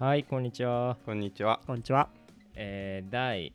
[0.00, 0.96] はい、こんにちは。
[1.04, 1.60] こんにちは。
[1.66, 2.08] こんにちは。
[2.54, 3.52] えー、第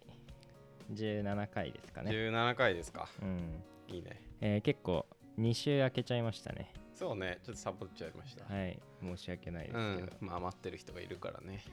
[0.94, 2.12] 17回ですかね。
[2.12, 3.08] 17回ですか。
[3.20, 3.64] うん。
[3.88, 4.22] いいね。
[4.42, 5.08] えー、結構
[5.40, 6.72] 2週空けちゃいましたね。
[6.94, 8.46] そうね、ちょっとサボっちゃいました。
[8.46, 10.14] はい、申し訳ないですけど。
[10.22, 11.64] うん、まあ余ってる人がいるからね。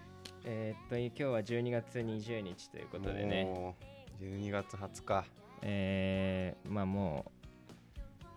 [0.46, 3.45] えーっと、今日は12月20日ということでね。
[3.45, 3.77] も
[4.23, 5.27] う12月20日。
[5.61, 7.30] えー、まあも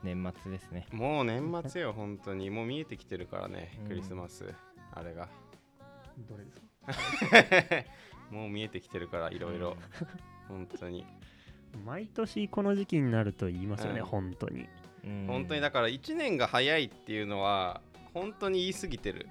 [0.04, 0.86] う年末ですね。
[0.92, 2.50] もう年末よ、本当に。
[2.50, 4.54] もう見えてきてるからねうん、クリスマス。
[4.92, 5.30] あれが。
[6.18, 6.60] どれです
[7.30, 7.86] か？
[8.32, 9.78] もう見えてきてるから、いろいろ。
[10.48, 11.06] 本当に。
[11.86, 14.68] 毎年この時期になると言いますよね、うん本当に。
[15.04, 15.26] うん。
[15.28, 17.82] 本当にだから1年が早いっていうのは、
[18.14, 19.28] 本当に言い過ぎてる。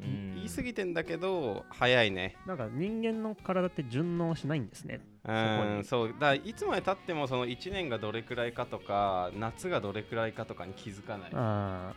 [0.00, 2.36] うん言い過ぎてんだけど、早いね。
[2.46, 5.00] なんか人間の体って順応しないんですね。
[5.24, 5.32] う
[5.80, 11.30] ん、そうだからいつまでたってもその1年がどれくらいかとか夏がどれくらいかとかに気づかない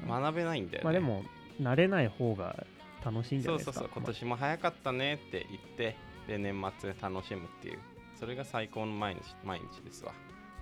[0.08, 1.24] 学べないんだよねまあでも、
[1.62, 2.66] 慣れない方が
[3.04, 3.80] 楽しいんじゃそうそうないですか？
[3.80, 5.96] そう今年も早かったねって言って
[6.28, 7.80] で年末楽しむっていう
[8.20, 10.14] それが最高の毎日毎日ですわ。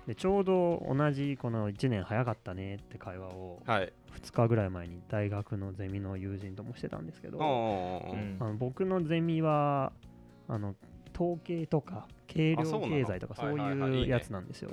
[0.06, 3.92] でちょうど同じこの1年早かったねって会話をはい。
[4.14, 8.36] 2日ぐらい前に大学のゼミの友人ともしてたんですけど、おーおーおうーん。
[8.40, 9.92] あの僕のゼミは
[10.48, 10.74] あの
[11.14, 14.70] 統計とか計量経済とかそうはいうやつなんですよ。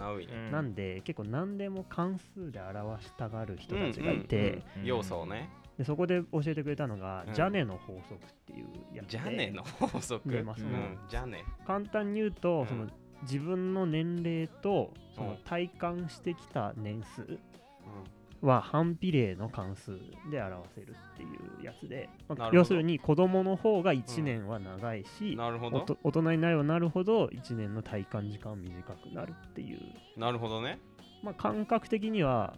[0.52, 4.86] なんで結構何でも関数で表したがる人たちがいて、うんうんうん。
[4.86, 7.34] 要素をねでそこで教えてくれたのが、うん。
[7.34, 9.18] ジャネの法則っていうやつで。
[9.18, 10.28] ジャネの法則？
[10.30, 10.64] 見えます？
[10.64, 10.72] うん。
[10.72, 11.44] ねジャネ。
[11.68, 12.68] 簡単に言うと、うん。
[12.68, 12.88] その
[13.24, 15.28] 自分の年齢とそうん。
[15.30, 19.98] の体感してきた年数うは反比例の関数
[20.30, 21.26] で表せるってい
[21.62, 25.78] うやつで、まあ要するに子供の方が1年は長いし、んなるほど。
[25.78, 29.80] おと大人になればなるほど1年の体感時間は短くなるっていう、
[30.18, 30.80] なるほどね。
[31.24, 32.54] まあ、感覚的には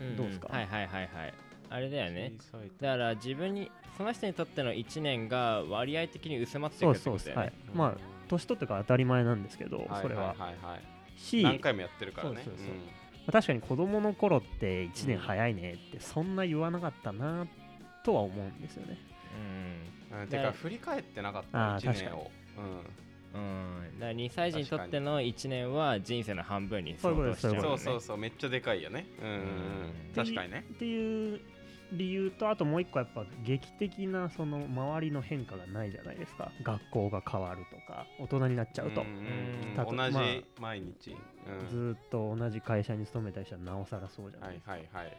[0.00, 0.16] うん。
[0.16, 0.48] どうっすか？
[0.48, 1.34] はいはいはいはい。
[1.70, 2.32] あれだよね。
[2.80, 7.52] だから自分に、その人にとっての1年が割合的に薄まっていそうくってことだよね。
[7.74, 7.94] まあ
[8.28, 10.36] 年取ってから当たり前なんですけど、はいそれは、はい。
[10.38, 10.76] はいは。
[10.76, 12.36] いし何回もやってるからね。
[12.44, 12.74] そうそうそう。
[12.74, 12.78] ん。
[12.78, 12.82] ま
[13.28, 17.46] あ確かに子供の頃って1年早いねってそんな言わなかったな
[18.04, 18.98] とは思うんですよね。
[20.12, 20.20] うん。
[20.20, 20.28] うん。
[20.28, 21.98] てか振り返ってなかった1あー確かに。
[21.98, 23.08] 年をうん。
[23.34, 28.16] うん、だから2歳児にとっての1年は人生の半分にそういうことです相当しちゃそうそうそう。
[28.16, 29.06] めっちゃでかいよね。
[29.22, 29.42] うんうん
[30.14, 30.64] 確かにね。
[30.74, 31.40] っていう
[31.92, 36.50] 理由とあともう一個やっぱ劇的なその周りの変化がないじゃないですか。
[36.62, 39.04] 学校が変わるとか大人になっちゃうと、
[39.76, 41.16] 同まあじ毎日。
[41.46, 41.68] うん。
[41.68, 45.16] ずーっと同じ会社に勤めたりしたらなおさらそうじゃなはいいですか、はいはい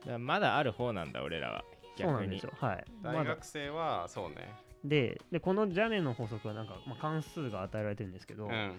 [0.00, 1.64] だからまだある方なんだ俺らは。
[1.96, 2.12] 逆に。
[2.12, 2.52] そうなんですよ。
[2.56, 2.84] はい。
[3.02, 4.54] 大学生はそうね。
[4.84, 8.72] ででこのジャネの法則はなんか、まあ、関数が与えられてるんですけど、うん。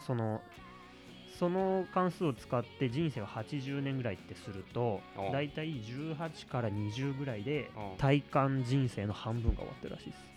[0.00, 0.40] その
[1.38, 10.28] その関数を使って人生を80年ぐらいってするとおだいたい18から20ぐらいでお体感人生の半分が終わってるらしいです。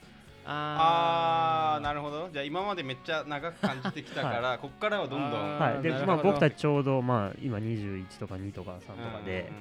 [0.45, 1.83] あー。
[1.83, 2.29] なるるほど。
[2.31, 5.59] じゃあ今までめっちゃ長く感じてきたからこっからはどんどん。
[5.59, 9.51] はい、でまあ、僕たちちょうど、まあ、今21とか2とか3とかで、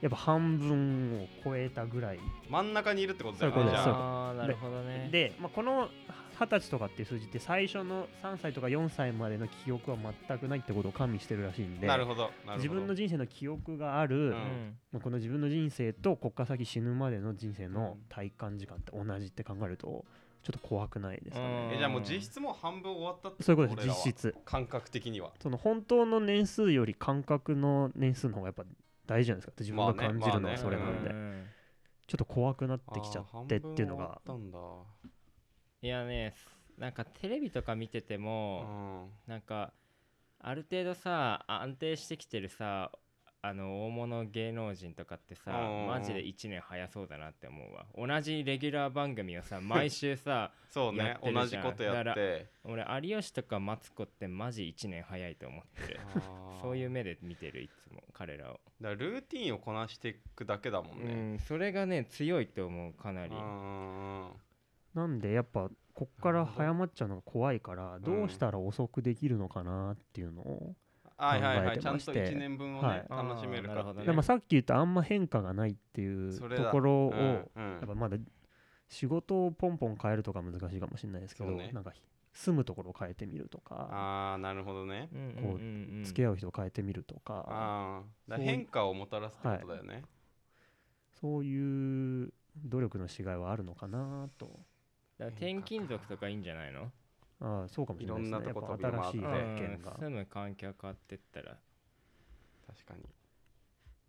[0.00, 2.16] やっぱ半分を超えたぐらい。
[2.16, 5.08] うん真ん中にいるってことだよそういうことですねああーなるほどね。
[5.10, 5.88] で、まあ、この
[6.36, 9.96] 20歳とかっていう数字って最初の3歳とか4歳までの記憶は
[10.28, 12.30] 全くないってことを加味してるらしいんでなるほど。
[12.56, 14.34] 自分の人生の記憶がある、
[14.92, 15.00] うん。
[15.00, 20.04] この自分の人生とこっから先死ぬまでの人生の体感時間って同じって考えると
[20.42, 21.70] ちょっと怖くないですかね。
[21.74, 24.34] えじゃあもう実質もう半分終わったってそういうことです実質。
[24.44, 25.32] 感覚的には。
[25.42, 28.64] その本当の年数より感覚の年数の方がやっぱ
[29.06, 29.52] 大事じゃないですか。
[29.58, 31.46] 自分が感じるのはそれなんで、うん
[32.06, 34.20] ちょっと怖くなってきちゃってっていうのが。
[34.24, 34.84] あー半分終わ
[35.82, 36.34] いやね
[36.78, 39.10] なんかテレビとか見ててったん。
[39.26, 39.72] なんか
[40.40, 42.90] ある程度さ安定してきてるさ
[43.42, 47.86] あの大物芸能人とかってさうんマジで1年早そうだなって思うわ。
[47.96, 51.62] 同じレギュラー番組をさ毎週さ そうねやってるじゃん。
[51.64, 52.46] 同じことやって。
[52.64, 56.00] 俺有吉とかマツコってマジ1年早いと思ってる。
[56.60, 63.32] そういう目目で見てるいつも彼らを、だからルーティンをこなしていくだけだもんうねん、それがね強いと思うかなり
[64.96, 68.02] なんでやっぱこっから早まっちゃうのが怖いからん。
[68.02, 70.74] どうしたら遅くできるのかなっていうのを、
[71.18, 73.10] はいはいは考えいちゃんとてまして1年分をはねい。
[73.10, 74.22] 楽しめるかっていう。
[74.22, 77.72] さっき言ったあんま変化がないっていうところを、うんうん。
[77.80, 78.16] やっぱまだ
[78.88, 81.70] 仕事をポンポン変えるとか難しいかもしれないですけど、ね。
[81.74, 81.92] なんか
[82.32, 85.08] 住むところを変えてみるとかああなるほどね。
[85.40, 90.02] こう付き合う人を変えてみるとか、ああだからそう変化をもたらすってことだよね。
[91.20, 92.32] そういう
[92.64, 94.60] 努力のしがいはあるのかなと
[95.18, 96.90] だから転勤族とかいいんじゃないの？
[97.40, 98.38] ああそうかもしれないですね。
[98.38, 99.90] いろんなとこやっぱ新しい飛び回って発見が。
[99.90, 101.56] うん住む環境変わってったら。
[102.66, 103.02] 確かに。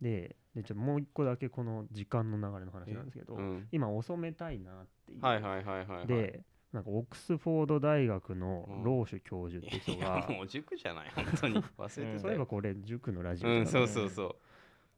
[0.00, 3.68] ででちょもう一個だけこの時間の流れの話なんですけど、うん。
[3.72, 6.06] 今遅めたいなっていう、はいはいはいはいはい。
[6.06, 6.40] で
[6.72, 11.10] なんかオックスフォード大学のうんローシュ教授って人いやが、もう塾じゃない？
[11.14, 11.62] 本当に。
[11.78, 12.06] 忘れてうん。
[12.08, 14.36] たよそういえばこれ塾のラジオうんそうそうそう。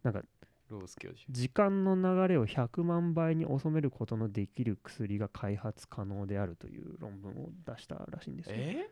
[0.03, 0.23] なんか
[0.71, 8.57] ロース教授時間の流れを100万倍に遅めることのできる薬が開発可能であるという論文を出したらしいんですよ。
[8.57, 8.91] え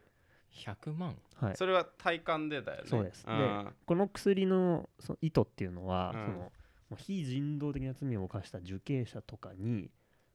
[0.52, 1.16] 100万？
[1.36, 2.88] はい、それは体感でだよね。
[2.88, 3.24] そうです。
[3.26, 3.72] でん。
[3.86, 6.26] この薬のその意図っていうのは、うん。
[6.26, 6.52] その
[6.90, 9.90] もう非人道的な罪を犯した受刑者とかに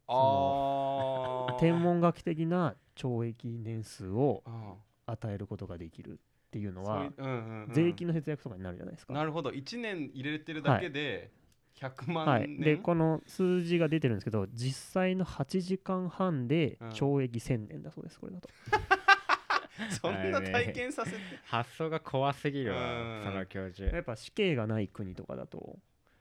[0.08, 4.76] ああ 天文学的な懲役年数をあ
[5.06, 6.20] 与えることができる
[6.54, 7.74] っていうあのはそういううんうんうん。
[7.74, 9.14] 税金の節約とかになるじゃないですか。
[9.14, 9.50] なるほど。
[9.50, 11.32] 1年入れてるだけで
[11.80, 16.90] 100万はい、年、でこの数字が出てるんですけど実際の8時間半でうん。
[16.90, 18.50] 懲役1000年だそうですこれだと。
[20.00, 21.18] そんな体験させて。
[21.46, 23.24] 発想が怖すぎるわうん。
[23.26, 23.90] その教授。
[23.90, 25.80] やっぱ死刑がない国とかだと、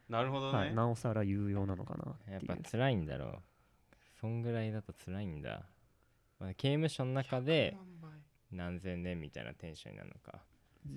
[0.08, 3.38] なるほどね、はい、なおさら有用なのかなやっぱ辛いんだろう。
[4.20, 5.64] そんぐらいだと辛いんだ、
[6.38, 7.91] まあ、刑務所の中で100万倍
[8.52, 10.44] 何千年みたいなテンションになるのか。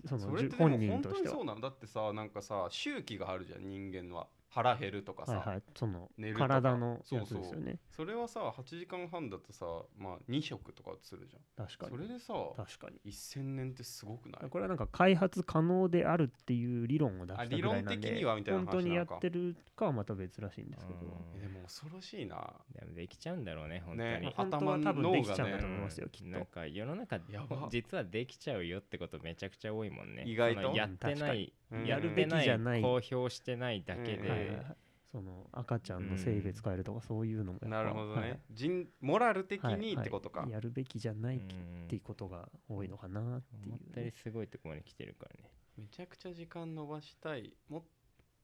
[0.07, 1.35] そのそれってでも本人本としては。
[1.35, 1.69] 当にそうなのだ。
[1.69, 6.47] ってさなんかさ周期があるじゃん人間は腹減るとかさ、はいはいその寝るとか。
[6.47, 7.25] 体のやつそう。
[7.25, 7.79] そうですよね。
[7.91, 9.65] それはさ8時間半だとさ
[9.97, 11.67] まあ2食とかするじゃん。
[11.67, 11.91] 確かに。
[11.91, 13.11] それでさ確かに。
[13.11, 14.49] 1000年ってすごくない？
[14.49, 20.99] これはなんか開発可能であるっていう理論を出したあぐらいなん理論的でにはみたいな話本当にやってるかはまた別らしいんですけど。
[21.41, 22.53] でも恐ろしいな。
[22.73, 26.31] でもできちゃうんだろうね本当に、ね本当は多分できちゃうんだと頭の脳がね思いますよきっと。
[26.31, 27.67] なんか世の中やば。
[27.69, 30.23] 実はできちゃうよってことめちゃくちゃ多いもんね。
[30.25, 30.61] 意外と？
[30.61, 31.51] そのやってない、うん
[31.85, 34.29] やるべきじゃない公表してないだけで、うん。
[34.29, 34.75] はいはいはい。
[35.11, 38.39] その赤ちゃんの性別変えるとかそういうのもなるほどね、はい。
[38.51, 45.51] 人モラル的はいにってことか、はいやるべきじゃないっうんていうことが多いのかなっていう思ったよりすごいとこまで来てるからね。
[45.77, 47.53] めちゃくちゃ時間伸ばしたい。
[47.69, 47.85] も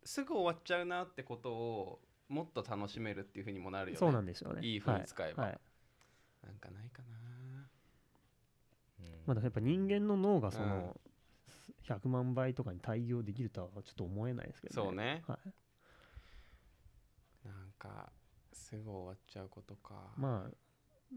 [0.04, 4.00] すぐ終わっちゃうなってことをもっと楽しめるっていうふうにもなるよね。
[4.00, 4.66] そうなんですよね。
[4.66, 5.44] いい風に使えば。
[5.44, 5.52] はい。
[5.52, 5.60] はい。
[6.46, 7.08] なんかないかな。
[9.02, 9.08] うん。
[9.26, 10.96] まだやっぱ人間の脳がその
[11.88, 15.24] 100万倍とかに対応できるとはちょっと思えないですけどそうね。
[15.28, 15.50] はい。
[17.48, 18.12] なんか
[18.54, 19.96] すぐ終わっちゃうことか。
[20.18, 20.52] まあ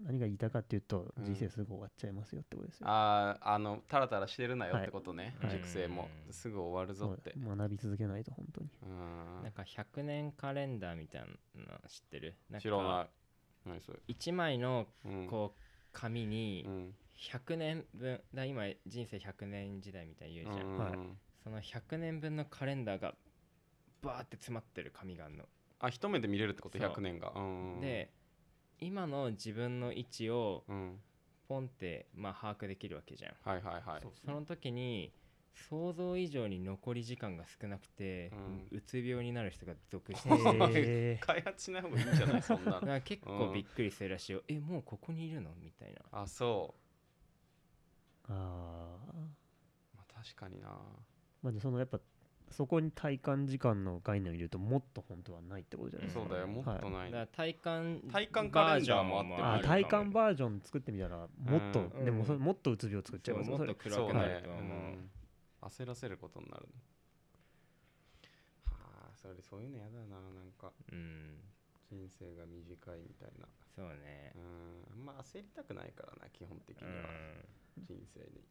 [0.03, 1.25] 何が言いたかっていうとうん。
[1.25, 2.87] 人生すぐ終わっちゃいますよってことですよ。
[2.89, 5.51] あーあのタラタラしてるなよってことね、はい。
[5.53, 6.33] 熟成もうん。
[6.33, 7.33] すぐ終わるぞって。
[7.37, 8.71] 学び続けないと本当に。
[8.83, 9.43] うん。
[9.43, 11.35] なんか100年カレンダーみたいなの
[11.89, 12.35] 知ってる？
[12.51, 12.87] なん知らない。
[12.87, 13.09] か
[13.67, 14.01] 何それ。
[14.09, 15.27] 1枚のうん。
[15.29, 15.61] こう
[15.93, 18.21] 紙にうん100年分。
[18.35, 20.79] だ今人生100年時代みたいに言うじゃん、うん。
[20.79, 20.93] はい。
[21.43, 23.15] その100年分のカレンダーが
[24.03, 25.45] バーって詰まってる紙があるの、
[25.81, 26.79] あ一目で見れるってこと？
[26.79, 26.89] そう。
[26.91, 27.33] 100年が。
[27.35, 28.11] うんで
[28.81, 31.01] 今の自分の位置をうん。
[31.47, 33.35] ポンってまあ把握できるわけじゃん。
[33.45, 34.03] はいはいはい。
[34.25, 35.13] その時に
[35.53, 38.33] 想像以上に残り時間が少なくて、
[38.73, 42.43] ううつ病になる人が続出へして 開発しない方がいいんじゃない？
[42.43, 45.55] そんなだかのら結構びっくりするらしいよ、えもうここにいるの？
[45.57, 46.01] みたいな。
[46.13, 46.84] あそう
[48.29, 49.13] ああ
[49.95, 50.69] まあ確かにな。
[51.43, 52.01] まあでそのやっぱ
[52.51, 56.25] そこに体感時間の概念を入れるともっと本当はないってことじゃないですか。
[56.25, 61.29] そうだよもっとはいない、だから体感体感カレンダーもあってバージョンあるか体感バージョン作ってみたらもっ
[61.73, 62.05] と、うん。
[62.05, 63.51] でもそれもっとうつ病作っちゃいます？
[63.51, 65.11] もっと暗そうくなるねとは思う、うん。
[65.63, 66.67] 焦らせることになる。
[66.67, 66.73] ね
[68.67, 68.73] は
[69.11, 70.73] あそれそういうのやだななんか。
[70.93, 71.41] うん。
[71.91, 73.47] 人生が短いみたいな。
[73.75, 74.33] そうね。
[74.35, 75.11] うん。
[75.11, 76.95] あんま焦りたくないからな基本的にうん。
[76.95, 77.09] は
[77.81, 78.45] 人生に。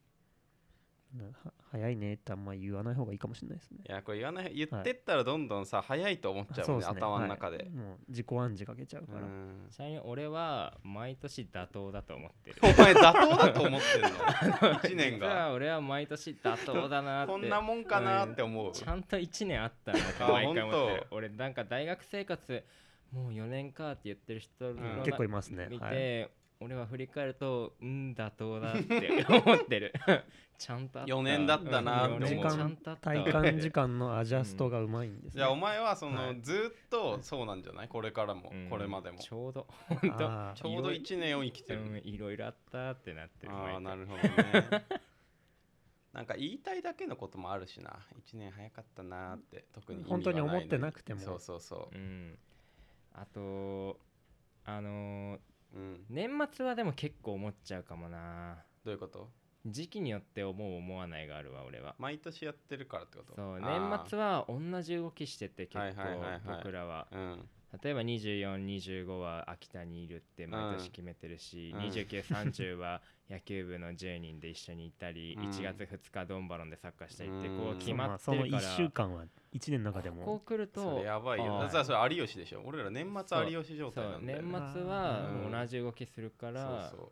[1.71, 3.79] 早いねってあんま言わない方がいいかもしれないですね。
[3.87, 6.91] いやこれ言わない言ってったらどんどんさ早いと思っちゃうもんねね。
[6.91, 7.57] 頭の中で。
[7.57, 7.69] はい。
[7.69, 9.67] もう自己暗示かけちゃうから、うん。
[9.69, 12.57] ちなみに俺は毎年妥当だと思ってる。
[12.63, 14.09] お前妥当だと思ってんの？
[14.79, 17.31] 1年実がは俺は毎年妥当だなって。
[17.31, 18.71] こんなもんかなって思う。
[18.71, 21.07] ちゃんと1年あったなってあ毎回思ってる。
[21.11, 22.65] 本俺なんか大学生活
[23.11, 24.97] もう4年かって言ってる人のうん。
[24.97, 25.67] な結構いますね。
[25.69, 29.93] 見て、はい俺は振り返るとうん妥当だって思ってる。
[30.57, 31.13] ちゃんとあった。
[31.13, 36.41] 4年だったなうんって思う体感時間のアジャストがうまいんですね、じゃあお前はその、はい。
[36.41, 37.87] ずーっとそうなんじゃない？
[37.89, 38.69] これからも、うん。
[38.69, 39.17] これまでも。
[39.17, 39.67] ちょうど。
[39.87, 39.99] 本
[40.55, 40.63] 当。
[40.63, 43.53] ちょうど1年を生きてる、うんいろいろあったってなってる。
[43.53, 44.85] ああなるほどね。
[46.13, 48.05] なんか言いたいだけのこともあるしな。
[48.23, 51.19] 1年早かったなーって特に本当に思ってなくても。
[51.19, 52.37] そうそうそうん。
[53.13, 53.99] あと
[54.65, 55.39] あのー
[55.73, 56.05] ううん。
[56.09, 58.63] 年末はでも結構思っちゃうかもな。
[58.83, 59.29] どういうこと？
[59.65, 61.95] 時期によって思う思わないがあるわ俺は。
[61.97, 63.33] 毎年やってるからってこと？
[63.35, 66.41] そう年末は同じ動きしてて結はいはいはいはい。
[66.45, 67.07] 構僕らは。
[67.11, 67.49] うん
[67.81, 71.79] 例えば2425は秋田にいるって毎年決めてるし、うん。
[71.89, 75.49] 2930は野球部の10人で一緒に行ったり、うん。
[75.49, 77.57] 1月2日ドンバロンでサッカーしたりってうん。
[77.57, 81.59] こう決まってそのるから、1週間は1年の中でここも来るとそれやばいよ。
[81.61, 82.61] だからそれ有吉でしょ。
[82.63, 85.51] 俺ら年末有吉状態そうなんだよ年ね末はうん。
[85.51, 87.11] 同じ動きするからそうそう。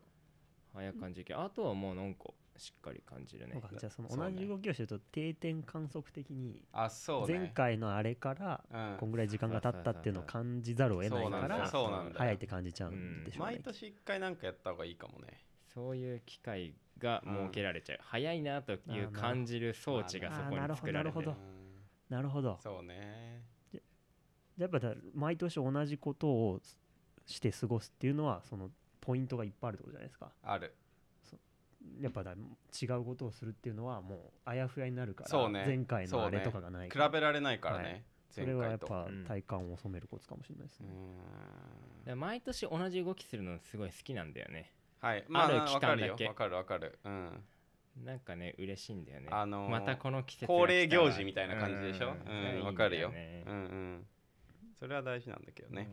[0.73, 2.25] 早く感じるけどあとはもうなんか
[2.61, 3.61] しっかり感じるね。
[3.79, 7.39] じゃあその同じ動きをしてると定点観測的にあそうね。
[7.39, 8.97] 前回のあれからうん。
[8.99, 12.15] こんぐらい時間が経ったっていうのを感じざるを得ないからそうなんだよ。
[12.17, 13.53] 早いって感じちゃうんでしょうね。
[13.55, 15.43] 毎年一回なんかやった方がいいかもね。
[15.73, 20.93] そういう機会が設けられちゃう、早いなという感じる装置がそこに作られてる。
[20.93, 21.31] なるほど。
[21.31, 21.61] うん
[22.11, 22.59] なるほど。
[22.61, 23.41] そうね。
[24.57, 26.59] やっぱだ毎年同じことを
[27.25, 30.29] して過ごすっていうのはそのポイントがいっぱいあるってことじゃないですか。
[30.43, 30.75] ある
[31.99, 35.65] やっぱだ違うことをするっていうのはもうあやふやになるからそうね。
[35.65, 37.07] 前回のあれとかがないから。
[37.07, 37.85] 比べられないからはい。
[37.85, 44.71] ねそれはやっぱうん体感を染めるコツかもしれないですうね、毎年同じ動きするのすごい好きなんだよね。
[45.01, 45.25] はい。
[45.27, 46.29] まあある期わかる間だけよ。
[46.29, 46.97] わかるわかる。
[47.03, 47.43] うん。
[48.05, 49.27] なんかね嬉しいんだよね。
[49.31, 52.13] あのーまたこの季節恒例行事みたいな感じでしょ？
[52.13, 52.31] うん。
[52.31, 53.43] うんいいんだわかるよね。
[53.45, 54.07] うんうん。
[54.79, 55.89] それは大事なんだけどね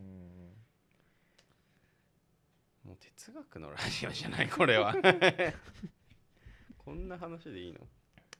[2.85, 4.95] もう哲学のラジオじゃないこれは。
[6.77, 7.79] こんな話でいいの？
[7.81, 7.87] うん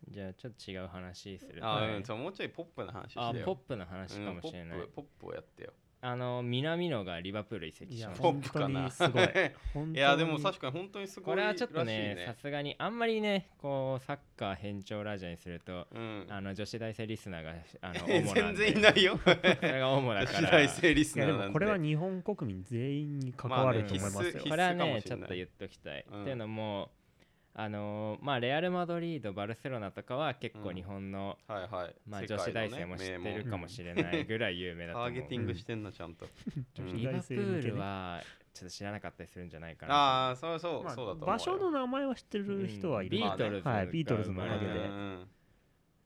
[0.10, 1.63] じゃあちょっと違う話する。
[1.63, 1.96] あ、はい。
[1.98, 3.25] うんそうもうちょいポップな話してよ。
[3.27, 8.86] あポップな話かもしれない、うんポップポップをやってよあの南野がリバプール移籍しましたポ本当ップかな。
[8.86, 9.24] にすごい。
[9.24, 9.34] 本
[9.74, 9.98] 当に。
[9.98, 16.25] いやでも確かに本当にすごいこれはちょっとねさすがにあんまりねこうサッカー偏重ラジオにするとうん。
[16.29, 18.65] あの女子大生リスナーがあのえ 主なんで。
[18.65, 19.20] 全然いないよ。
[19.24, 26.22] それが主だ女子から大生リスナーこれは日本国民全員に関わると思いますよ、まあねこれはねちょっと言っときたい、うん。
[26.22, 26.91] っていうのも
[27.61, 30.75] あのーまあレアル・マドリードバルセロナとかは結構うん。
[30.75, 31.95] 日本の、はいはい。
[32.07, 36.25] まあ、女子大生も知ってるかもしれないぐらい有名だと思うターゲティングしてんなちゃんと。
[36.79, 36.97] うん。
[36.97, 38.21] リバプールは
[38.53, 39.93] ちょっと知らなかったりするんじゃないかな。
[39.93, 41.33] ああそうそうまあそうだと思うよ。
[41.33, 43.17] 場所の名前は知ってる人はいる。
[43.17, 43.67] ビートルズ。
[43.67, 44.65] はい、ビートルズのおかげで。
[44.65, 44.79] うんう
[45.15, 45.27] ん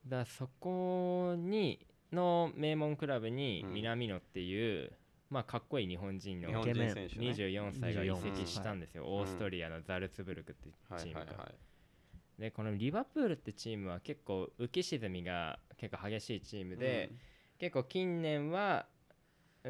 [0.06, 3.74] だそこにの名門クラブにうん。
[3.74, 4.92] 南野っていう、
[5.34, 7.30] まあかっこいい日本人の日本人選手ね。
[7.30, 11.54] 24歳が移24籍したんですよ、んオーストリアのザルツブルクってはいチームが、はいはい
[12.38, 17.12] でこのリバプールってチームは結構浮き沈みが結構激しいチームで、
[17.60, 18.93] 結構近年はうん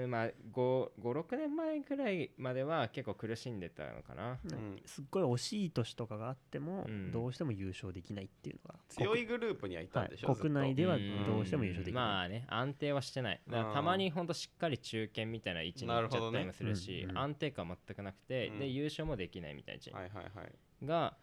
[0.08, 4.38] まあ56年前くらいまでは結構苦しんでたのかな。
[4.44, 4.82] うん。
[4.84, 7.12] すっごい惜しい年とかがあっても、うん。
[7.12, 8.80] どうしても優勝できないっていうのが。
[8.88, 10.36] 強いグループにはいたんでしょ、はい。
[10.36, 13.40] 国内ではうんどうしても優勝できない、まあね安定はしてない。
[13.48, 18.58] たまにほんとしっかり中堅みたいな位置に行っちゃったりもするし、ねうんうん安定感全くなくて、うん。
[18.58, 20.86] で優勝もできないみたいなチームはいはいはい。
[20.86, 21.16] が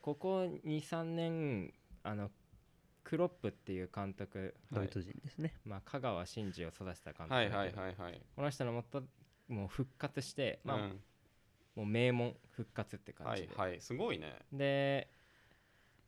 [0.00, 2.30] ここ23年あの
[3.04, 8.20] クロップっていう監督、ドイツ人ですね、まあ、香川真司を育てた監督はいはいはいはい。
[8.34, 9.02] この人のもっと
[9.48, 11.00] もう復活して、まあうん
[11.76, 13.80] もう名門復活って感はじで、いはい。
[13.80, 14.36] すごいね。
[14.52, 15.08] で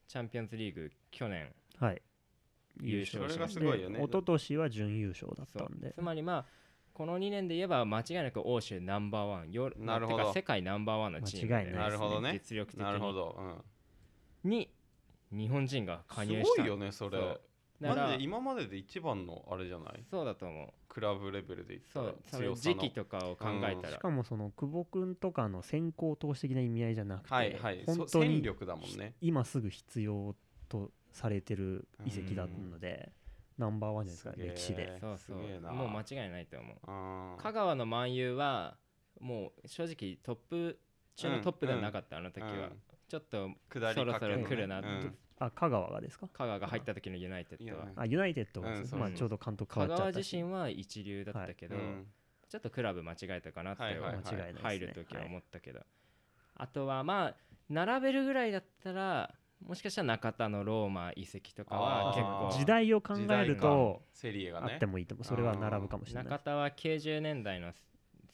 [0.07, 2.01] チャンピオンズリーグ去年はい。
[2.81, 3.61] 優勝それがしました。
[3.61, 3.99] すごいよね。
[3.99, 5.93] で一昨年は準優勝だっそうたんで。
[5.93, 6.45] つまりまあ
[6.93, 10.19] この2年で言えば間違いなく欧州ナンバーワンヨなるほど。
[10.19, 11.83] てか世界ナンバーワンのチームで間違いないですね。
[11.83, 12.33] なるほどね。
[12.33, 13.65] 実力的なるほにど、
[14.45, 14.71] うん、に
[15.37, 16.63] 日本人が加入すした。
[16.63, 17.19] ごいよねそれ。
[17.19, 17.41] そう。
[17.79, 20.03] だからマジで今までで一番のあれじゃない？
[20.11, 20.69] そうだと思う。
[20.89, 22.75] クラブレベルで言ったらそうその強さの。
[22.77, 23.97] 時期とかを考えたら。
[23.97, 27.83] しかもその久保君とかの先行投資的な意味合いじゃなくて、はいはい。
[27.85, 29.15] 本当そ戦に力だもんね。
[29.21, 30.35] 今すぐ必要
[30.71, 33.13] とされてる移籍だったので、
[33.59, 34.99] ナンバーワンじゃないですか歴史で。
[34.99, 35.37] そうそう。
[35.43, 35.71] すげえな。
[35.73, 37.43] もう間違いないと思う。
[37.43, 38.79] 香川の万有は
[39.21, 40.79] もう正直トップ
[41.17, 44.89] 中のトップではなかった、あの時は、うんちょっと下りそろそろ来るなって。
[44.89, 45.19] うん。
[45.39, 46.29] あ香川がですか？
[46.29, 47.87] 香川が入った時のユナイテッドは。
[47.97, 49.01] あユナイテッドがですね、うんそう。
[49.01, 50.37] まあ、ちょうど監督変香川わっちゃったし。
[50.37, 52.07] 自身は一流だったけど、うん。
[52.49, 54.17] ちょっとクラブ間違えたかなって、はいはい
[54.63, 55.81] 入る時は思ったけど、
[56.55, 57.35] あとはまあ
[57.69, 59.35] 並べるぐらいだったら
[59.65, 64.75] もしかしたら中田のローマ移籍とかは結構時代を考えるとセリエがね。
[64.75, 65.25] あってもいいと思う。
[65.25, 66.25] それは並ぶかもしれない。
[66.25, 67.73] 中田は90年代の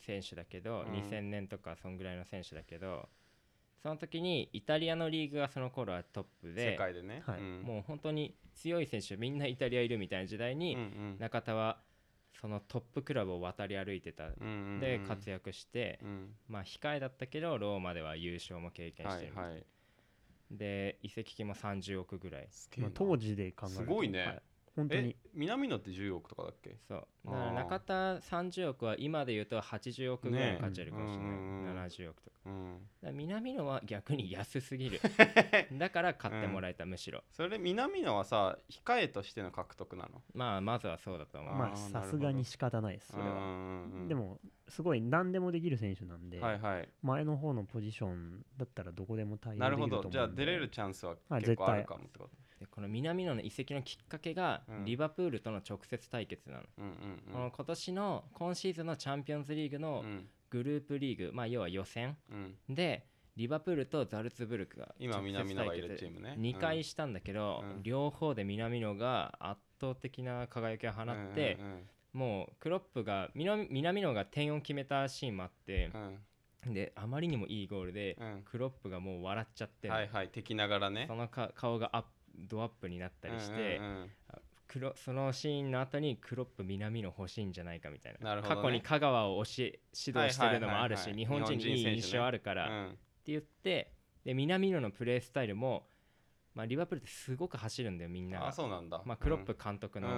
[0.06, 0.92] 選手だけど、うん。
[0.92, 3.08] 2000年とかそんぐらいの選手だけど
[3.82, 7.22] その時にイタリアのリーグがその頃はトップ世で界でね。
[7.26, 7.40] はい。
[7.40, 7.62] うん。
[7.62, 11.16] もう本当に強い選手みんなイタリアいるみたいな時代に、うんうん。
[11.18, 11.80] 中田は
[12.40, 14.30] そのトップクラブを渡り歩いてた。
[14.80, 16.34] で活躍して、うん。
[16.48, 19.64] まあ控えだったけどローマでは優勝も経験してる、はいはい。
[20.52, 22.48] で移籍金も30億ぐらい。
[22.78, 23.82] まあ当時で考えると。
[23.82, 24.26] すごいね。
[24.26, 24.42] はい
[24.74, 26.76] 本当えに南野って10億とかだっけ？
[26.88, 27.06] そう。
[27.26, 27.32] あー。
[27.32, 31.78] だから中田30億は今で言うと80億ぐらいの価値あるかもしれない、ねうんうんうん。
[31.84, 32.36] 70億とか。
[32.46, 33.16] うん。
[33.16, 35.00] 南野は逆に安すぎる。
[35.78, 37.22] だから買ってもらえた、むしろ。
[37.30, 40.22] それ南野はさ控えとしての獲得なの？
[40.34, 41.54] まあまずはそうだと思う。
[41.54, 43.12] まあさすがに仕方ないです。
[43.12, 43.86] それは。
[44.08, 46.88] でもすごい何でもできる選手なんで、はいはい。
[47.02, 50.18] 前の方のポジションだったらどこでも対応できなるほると思うんで。
[50.18, 50.26] ど。
[50.26, 54.84] じゃあ出れるチャンスははい結構あるかもってことでこの南野の移籍のきっかけがうん。
[54.84, 56.62] リバプールとの直接対決なの、
[57.32, 60.26] この今年の今シーズンのチャンピオンズリーグうのん。
[60.50, 62.56] グループリーグ、まあ要は予選うん。
[62.68, 66.36] でリバプールとザルツブルクが今直接南野がいるチームね。
[66.38, 67.82] 2回したんだけど、うん。
[67.82, 71.58] 両方で南野が圧倒的な輝きを放って、
[72.12, 75.90] もうクロップが南南野が点を決めたシーンもあって
[76.66, 76.74] う、ん。
[76.74, 78.42] であまりにもいいゴールで、うん。
[78.44, 81.06] クロップがもう笑っちゃって、はいはい敵ながらね。
[81.08, 84.10] そのか顔がアップドアップになったりして、うんうんうん。
[84.68, 88.36] クロそのシーンの後にクロップ南野欲しいんじゃないかみたいな。
[88.36, 88.42] ね。
[88.42, 93.92] 過去に香川を教え指導してるのもあるし、日本人にいい印象あるから、ってうん言って
[94.24, 95.86] で南野のプレースタイルも、
[96.54, 99.02] まあ、リバプールってすごく走るんだよみんなあがそうなんだ。
[99.04, 100.08] まあ、クロップ監督の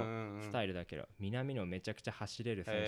[0.40, 2.80] スタイイルだけど、南野めちゃくちゃ走れる選手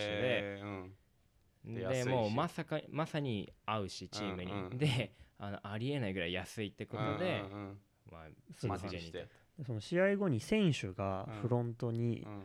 [1.65, 7.77] で、でもうまさかまさに合うしチームに、うんうんであのありえないぐらい安いってことで、うんうんう実
[8.07, 9.19] 現に至っマジして。
[9.19, 9.29] で。
[9.65, 12.43] その試合後に選手がフロントにうん。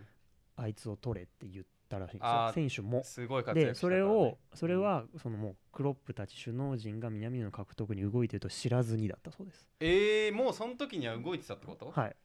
[0.58, 2.52] あいつを取れって言ったらしいんですよ。
[2.54, 3.04] 選手も。
[3.04, 9.66] すごい活躍でそれをそれはそのもうクロップたち首脳陣が南野の獲得に動いてると知らずにだったそうです。
[9.80, 11.90] えー、もうその時には動いてたってこと？
[11.90, 12.16] はい。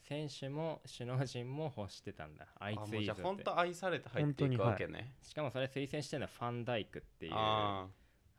[0.00, 2.48] 選手も首脳陣も欲してたんだ。
[2.58, 3.22] あいあついいぞって。
[3.22, 7.86] もうじゃあ本当愛されて入っていくわけね、しかもそれ推薦してるのはファンダイクっていうあ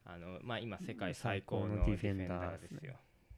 [0.05, 2.95] あの、まあ、今世界最高のディフェンダーですよ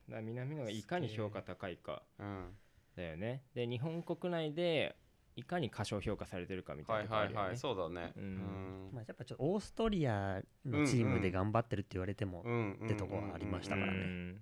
[0.08, 2.58] だから南野がいかに評価高いかあうん
[2.96, 3.44] だよね。
[3.54, 4.96] で日本国内で
[5.36, 7.38] いかに過小評価されてるかみたはいいなとこあるよね。
[7.40, 8.14] はいはいそうだね。
[8.16, 8.90] うん。
[8.94, 14.00] まあ、やっぱちょっとオーストリアのチームで頑張ってるって言われても、うんうんってとこはありましたからね。
[14.00, 14.42] うん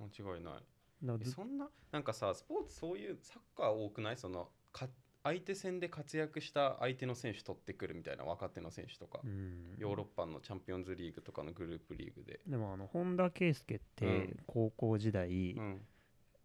[0.00, 1.24] 間違いない。
[1.24, 4.16] そんななんかさスポーツそういうサッカー多くない？
[4.16, 4.88] そのか
[5.24, 9.74] 相手戦で活躍した相手の選手取ってくるみたいな若手の選手とか、うん。
[9.78, 15.80] ヨーロッパのチャンピオンズリーグとかのグループリーグで、でもあの本田圭佑っうてん高校時代、うん、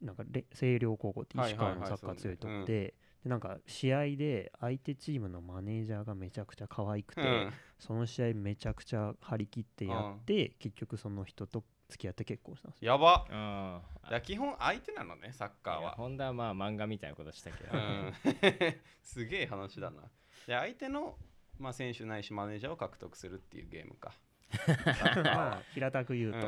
[0.02, 7.54] なんかれ星稜高校って石川のサッカー強いとこで,、でなんか試合で相手チームのマネージャーがめちゃくちゃ可愛くて、うん。
[7.80, 12.94] その試合めちゃくちゃ張り切ってやって、結局その人と付き合って結婚したんですよ。
[12.94, 13.26] やば。
[13.30, 18.14] あだから基本相手なのねサッカーあいやはホンダはまあ漫画みたいなことしたけど、うん。
[19.02, 20.02] すげえ話だな。
[20.48, 21.18] で相手の、
[21.60, 24.14] まあ、選手ないしマネージャーを獲得するっていうゲームか。
[25.24, 26.48] まあ平たく言うと、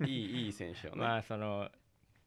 [0.00, 1.70] うん、いいいい選手をね、 まあその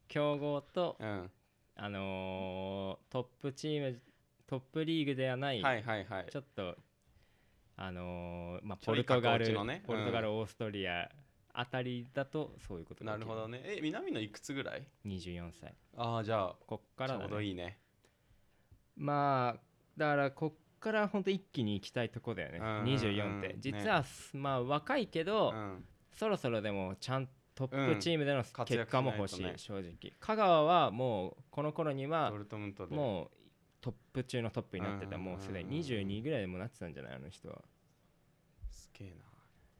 [0.08, 1.30] 強豪と、うん、
[1.76, 4.00] あのートップチーム
[4.46, 6.26] トップリーグではない、はいはいはい。
[6.30, 6.76] ちょっと
[7.76, 11.10] あのーまあ、ちょいポルトガル、格落ちのねポルトガル、うオーストリア
[11.54, 13.60] あたりだとそういうことなるほどね。
[13.64, 15.74] え南のいくつぐらい？24歳。
[15.96, 17.78] ああじゃあこっからだ、ちょうどね、いいね。
[18.96, 19.60] まあ
[19.96, 22.84] だからこっから本当一気に行きたいとこだよね、うんうんうん。
[22.86, 23.48] 24って。
[23.48, 23.54] ね。
[23.58, 25.84] 実は、まあ若いけど、うん。
[26.14, 29.58] そろそろでもちゃんトップチームでの結果も欲しい、しないとね。
[29.58, 30.12] 正直。
[30.20, 32.46] 香川はもうこの頃にはもう
[33.80, 35.38] トップ中のトップになってた、うんうんうんうん。
[35.38, 37.60] もうすでに22ぐらいでもなってたんじゃないあの人は。
[38.70, 39.14] すげえな。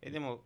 [0.02, 0.40] えでも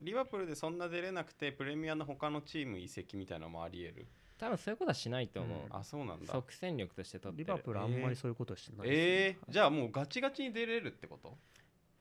[0.00, 4.06] リバプールでそんな出れなくてプレミアの他のチーム移籍みたいなのもありえる？
[4.38, 5.76] 多分そういうことはしないと思う、うん。
[5.76, 6.32] あそうなんだ。
[6.32, 7.46] 即戦力として取ってる。
[7.46, 11.36] リバプールあんまりそういうことしてないですえー、じゃあもうガチガチに出れるってこと？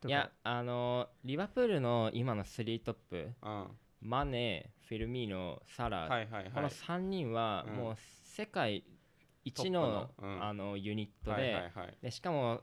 [0.08, 3.30] いやあのーリバプールの今の3トップ。
[3.42, 3.68] うん。
[4.00, 6.52] マネフィルミーノサラ、はいはいはい。
[6.54, 8.84] この3人はうんもう世界
[9.44, 10.36] 一の,、トップの。
[10.36, 10.44] うん。
[10.44, 11.98] あのユニットで,、はいはいはい。
[12.04, 12.62] でしかも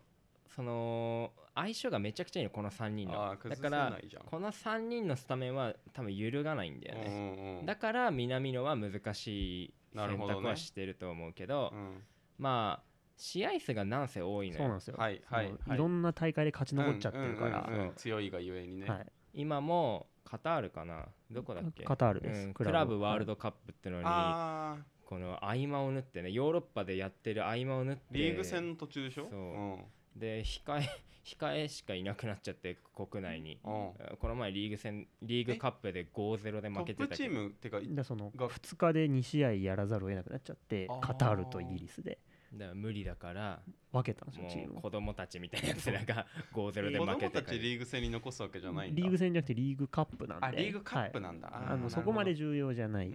[0.54, 3.36] その相性がめちゃくちゃいいのこの3人の。
[3.48, 7.66] だからこの3人のスタメンは多分揺るがないんだよね、うんうんうん。
[7.66, 12.02] だから南野は難しい選なるほどね択はしてると思うけどうん。
[12.38, 12.84] まあ
[13.16, 14.58] 試合数がなんせ多いのよ。
[14.58, 15.74] そうなんですよ、はいはいい。
[15.74, 21.06] いろんな大会で勝ち残っちゃってるから、うんうんうん強いがゆえにね、はい、今もカタールかな？
[21.30, 21.84] どこだっけ？
[21.84, 22.98] カタールです、うんクラブ。
[22.98, 28.02] ワールドカップってのにああこの合間を縫ってねヨーロッパでやってる合間を縫って。
[28.12, 29.28] リーグ戦の途中でしょ？
[29.30, 29.84] そうん
[30.16, 30.88] で控え
[31.24, 33.58] 控えしかいなくなっちゃって国内に。
[33.64, 33.70] う
[34.12, 34.16] ん。
[34.18, 37.40] この前リーグ戦リーグカップで5-0で負トップチーけてたけど。
[37.40, 42.18] ムってかでそのが2日で2試合やらざるを得なくなっちゃってカタールとイギリスで
[42.54, 43.60] だから無理だから
[43.92, 49.00] 分けたんですよチーム子供たちみたいなやつらが 5-0で子供負けてたちリーグ戦に残すわけじゃないんだ。
[49.00, 50.46] リーグ戦じゃなくてリーグカップなんで。
[50.46, 53.12] あリーグカップはいなんだ、あーあのそこまで重要じゃない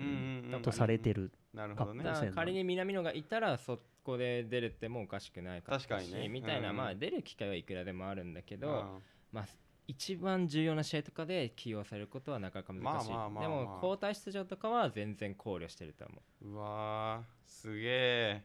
[0.61, 2.03] とされてるなるほどね。
[2.33, 6.29] 仮に南野がいたらそこで出れてもおかしくないか確かにね。
[6.29, 9.03] みたいな、うんまあ出る機会はいくらでもあるんだけど、うん。
[9.31, 9.45] まあ
[9.87, 16.47] 一番重要な試合とかで起用されることはなかなか難しい、まあまあまあまあでも交代出場とかは全然考慮してると思う。
[16.49, 18.43] うわーすげえ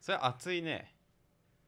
[0.00, 0.94] それ熱いね。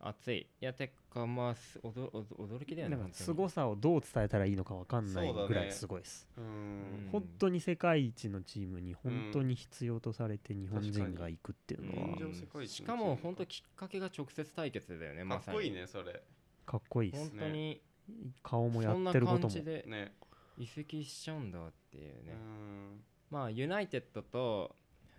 [0.02, 0.38] 熱い。
[0.38, 2.24] いやてかまあす驚驚
[2.58, 3.24] 驚きだよねなんか本当に。
[3.26, 6.44] 凄さをどう伝えたらいいのか分かんないぐらいすごいです、うん。
[6.44, 12.66] うん本当に世界一のチームに本当に必要とされて日本人が行くっていうのは。
[12.66, 15.58] しかも本当きっかけが直接対決だよねかまさに。
[15.58, 16.22] っこいいねそれ。
[16.64, 17.82] かっこいいです本当に
[18.42, 19.42] 顔もやそんなってることも。
[19.42, 20.14] 感じでね。
[20.56, 23.00] 移籍しちゃうんだっていううね、ん。
[23.30, 24.76] まあユナイテッドと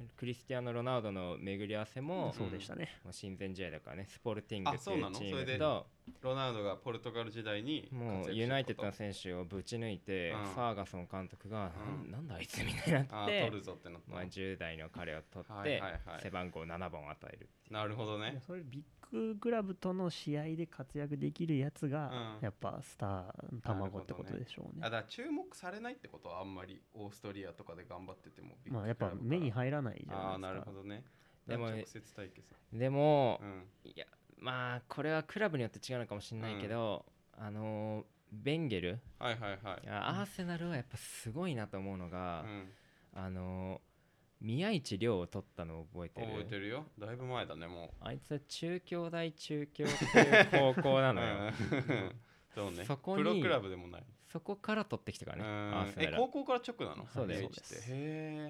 [0.18, 5.88] クリスティアーノ・ロナウドの巡り合わせも、そうでしたね、まあ、親善試合だからねスポルティングっていうチームと
[6.22, 10.44] ロナウドがポルトガル時代にもうユナイテッドの選手をぶち抜いて、うん。
[10.54, 11.72] ファーガソン監督が、
[12.04, 12.12] うん。
[12.12, 16.02] なんなんだあいつみたいになって取るぞってなまあ、10代の彼を取って、はいはいはい。
[16.22, 18.42] 背番号7番を与えるなるほどね。
[18.46, 22.44] そういうビッグクラブとの試合で活躍できるやつが、うん。
[22.44, 24.82] やっぱスター卵ってことでしょうね。
[24.82, 30.72] あだから注目されないってことはあんまりオーストリアとかで頑張っててもビッグまあやっぱ目に入らないじゃああなですか。
[30.72, 31.04] ないるほどね。
[31.48, 32.48] でも直接対決。
[32.72, 33.66] でも、うん。
[33.84, 34.06] いや
[34.42, 37.06] まあこれはクラブによって違うのかもしれないけど、
[37.38, 39.88] あのーベンゲルはいはいはい。
[39.90, 42.70] アーセナルはやっぱすごいなと思うのが、うん。
[43.14, 43.80] あのー
[44.42, 46.28] 宮市亮を取ったのを覚えてる。
[46.28, 46.86] 覚えてるよ。
[46.98, 51.36] だいぶ前だねもあいつは中京大中京っていう高校なうのよ。
[51.36, 51.48] う
[51.94, 52.16] ん。
[52.56, 52.86] そうね。
[52.86, 54.04] そこにプロクラブでもない。
[54.32, 55.78] そこから取ってきたからねうん。
[55.82, 56.14] アーセナル。
[56.14, 57.06] はえ高校から直なの？
[57.14, 57.76] そうだよ明治って。
[57.76, 57.82] へ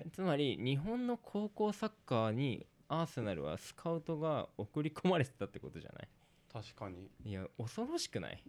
[0.06, 6.08] えつまり日本の高校サッカーにアーセナルはスカウトが送り込まれてたってことじゃない？
[6.52, 7.10] 確かに。
[7.24, 8.44] いや恐ろしくない？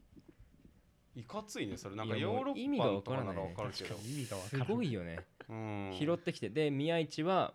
[1.15, 1.95] いかついねそれ。
[1.95, 3.43] なんかヨーロ意味がッパ意味が分
[4.43, 4.75] すからない。
[4.77, 5.91] ごいよね、うん。
[5.97, 7.55] 拾ってきてで宮市は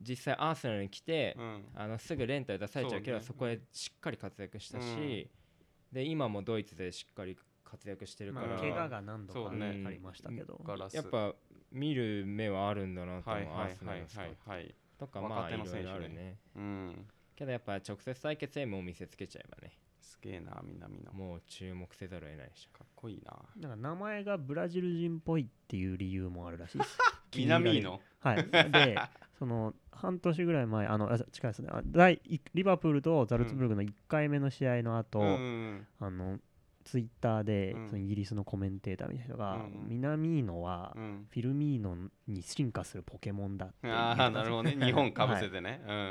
[0.00, 1.64] 実際アーセナルに来て、うん。
[1.76, 3.38] あのすぐレンタル出されちゃうけどそね。
[3.38, 5.94] こでしっかり活躍したし、うん。
[5.94, 10.60] で今もドイツでしっかり活躍してるから、まあ、怪我が何度かねありましたけど、
[10.92, 11.32] やっぱ
[11.70, 14.50] 見る目はあるんだなと思う、はいはいアーセナはいルのスカウト。
[14.50, 16.38] はいはいとかまあいろいろあるね。
[16.56, 17.06] うん。
[17.34, 19.72] けどやっぱ直接対決でもう見せつけちゃえばね。
[20.00, 21.12] すげえな南野。
[21.12, 22.78] もう注目せざるを得ないでしょ。
[22.78, 23.36] かっこいいな。
[23.56, 26.98] なんか名前がブラジル人っぽいっていう理由もあるらしいです。
[27.36, 28.00] 南野？
[28.20, 28.46] はい。
[28.70, 28.96] で
[29.38, 35.86] その半年ぐらい前あのあ近いですねあ第一リバプールとザルツブルクの1回目の試合の後、うん。
[35.98, 36.38] あの
[36.84, 37.86] ツイッターで、うん。
[37.88, 39.86] そのイギリスのコメンテーターみたいな人が、うん。
[39.88, 41.26] 南野は、うん。
[41.30, 44.76] フィルミーノに進化するポケモンだってあたあなるほどね。
[44.84, 45.82] 日本かぶせてね。
[45.86, 46.04] うんうんう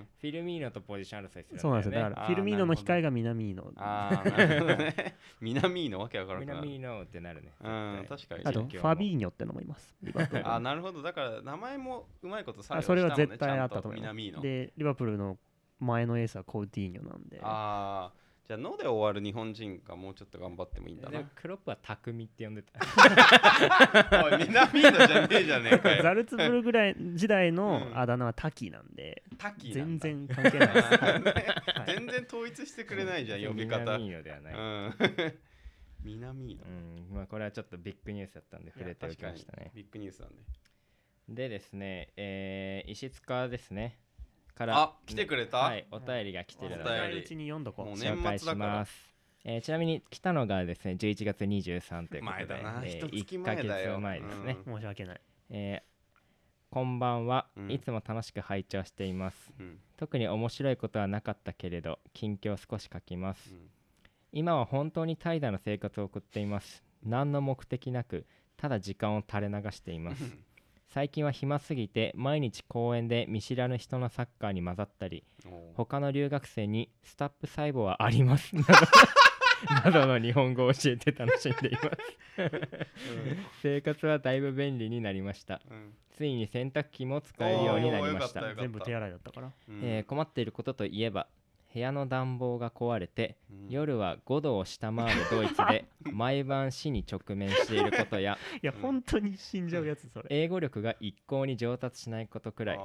[0.00, 0.06] ん。
[0.20, 2.00] フィルミーノとポジション争いするそうなんですよ。
[2.00, 5.16] だからフィルミーノの控えが南野ああなるほどね。
[5.40, 7.52] 南のわけわからんくなる南のってなるね。
[7.60, 8.44] うん確かに。
[8.44, 9.94] あとファビーニョってのもいます。
[10.02, 11.02] リバプールあなるほど。
[11.02, 14.42] だから名前もうまいことさあそれは絶対あったと思います。
[14.42, 15.38] でリバプールの
[15.80, 17.40] 前のエースはコウティーニョなんで。
[17.42, 21.18] ああじゃあ「の」で終わる日本人がもうちょっと頑張ってもいいんだな。
[21.18, 22.80] でクロップは匠って呼んでた。
[24.24, 26.02] おい南のじゃねえじゃねえかよ。
[26.02, 27.98] ザルツブルぐらい時代のうん。
[27.98, 30.68] あだ名はタキなんで、タキなん全だ然関係ない
[31.86, 33.80] 全然統一してくれないじゃん呼び方。
[33.80, 34.94] 南のではない、うん。
[36.04, 37.06] 南のうん。
[37.14, 39.72] まあ、これはちょっとビッグニュースだったんで触れておきましたね。
[39.74, 40.42] ビッグニュースなんで
[41.28, 43.98] でですね、えー石塚ですね
[44.58, 44.76] から。
[44.82, 45.58] あ来てくれた？
[45.58, 46.90] はいお便りが来てるので。
[46.90, 47.18] お便り。
[47.20, 47.92] うちに読んどこう。
[47.92, 48.92] 紹介します、
[49.44, 52.82] えーちなみに来たのがですね11月23ということで前だな。
[52.84, 53.92] えー一月1ヶ前だよ。
[53.92, 54.74] 月前ですね、うん。
[54.74, 55.20] 申し訳ない。
[55.50, 55.88] えー
[56.70, 57.72] こんばんは、うん。
[57.72, 59.52] いつも楽しく拝聴しています。
[59.58, 59.78] うん。
[59.96, 63.50] 特に面白いことはなかったけれど近況を少し書きます。
[63.54, 63.70] うん。
[64.32, 66.84] 今は本当に怠惰な生活を送っています。
[67.02, 68.26] 何の目的なく
[68.58, 70.22] ただ時間を垂れ流しています
[70.98, 75.22] 最近は暇すぎて毎日公園で見知らぬ人のサッカーに混ざったり
[75.74, 78.52] 他の留学生にスタップ細胞はあります。
[78.56, 78.62] な
[79.92, 81.90] どなどの日本語を教えて楽しんでいます。
[83.62, 85.60] 生活はだいぶ便利になりました。
[85.70, 85.94] うん。
[86.16, 88.52] ついに洗濯機も使えるようになりました。
[88.56, 89.52] 全部手洗いだったから。
[89.68, 89.80] うん。
[89.84, 91.28] えー困っていることといえば
[91.78, 93.68] 部屋の暖房が壊れてうん。
[93.68, 100.28] 夜は5度を下回るドイツで 毎晩死に直面していることや いや、うん本当に死んじゃうやつ、それ。
[100.30, 102.78] 英語力が一向に上達しないことくらい。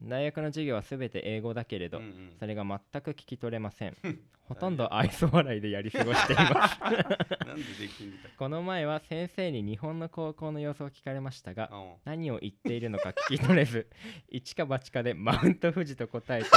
[0.00, 2.32] 大学の授業は全て英語だけれど、うんうん。
[2.38, 3.96] それが全く聞き取れません
[4.50, 6.80] ほとんど愛想笑いでやり過ごしています。
[6.82, 13.88] なんでできんだこの前は先生に日本の高校の様子を聞かれましたがあ何を言っているのか聞き取れず
[14.28, 16.48] 一か八かでマウント富士と答えて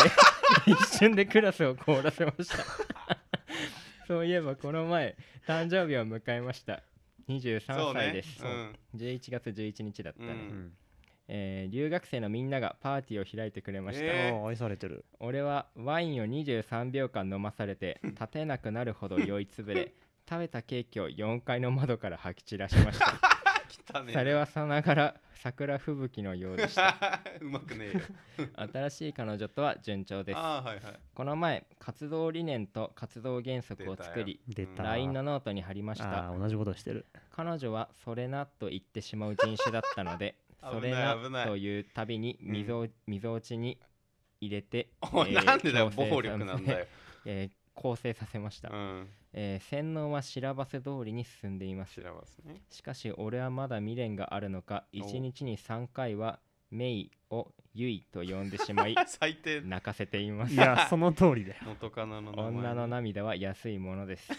[0.65, 2.65] 一瞬でクラスを凍らせました。
[4.07, 6.81] そういえばこの前誕生日を迎えました。
[7.27, 8.75] そ23うね歳です、うん。
[8.95, 10.73] 11月11日だったね、うんうん
[11.27, 14.47] えー留学生のみんながパーティーを開いてくれました、えー。
[14.47, 15.05] 愛されてる。
[15.19, 19.93] 俺はワインを23秒間飲まされて 立てなくなるほど酔いつぶれ
[20.29, 23.19] 食べたケーキを4階の窓から吐き散らしました。
[24.13, 27.21] それはさながら桜吹雪のようでした。
[27.41, 27.91] うまくね
[28.37, 28.47] えよ。
[28.71, 30.37] 新しい彼女とは順調です。
[30.37, 30.99] はいはい。
[31.13, 34.39] この前活動理念と活動原則を作り
[34.77, 36.33] LINE のノートに貼りました。
[36.37, 37.07] 同じことしてる。
[37.31, 40.35] 彼女はそれなと言ってしまう人種だったので
[40.71, 41.47] それ危ない危なない。
[41.47, 43.77] というたびにみぞみぞおちに
[44.39, 46.87] 入れて、おいなんでだよ強制暴力なんだよ、
[47.25, 49.09] えー構成させました、うん。
[49.33, 51.99] えー洗脳は調ばせ通りに進んでいます。
[51.99, 52.61] ね。
[52.69, 54.97] しかし俺はまだ未練があるのかお。
[54.97, 60.53] 1日に3回はメイをユイと呼んでしまい 最低泣かせています。
[60.53, 61.61] いやその通りだよ。
[61.65, 62.45] 元カノの名前。
[62.45, 64.31] 女の涙は安いものです。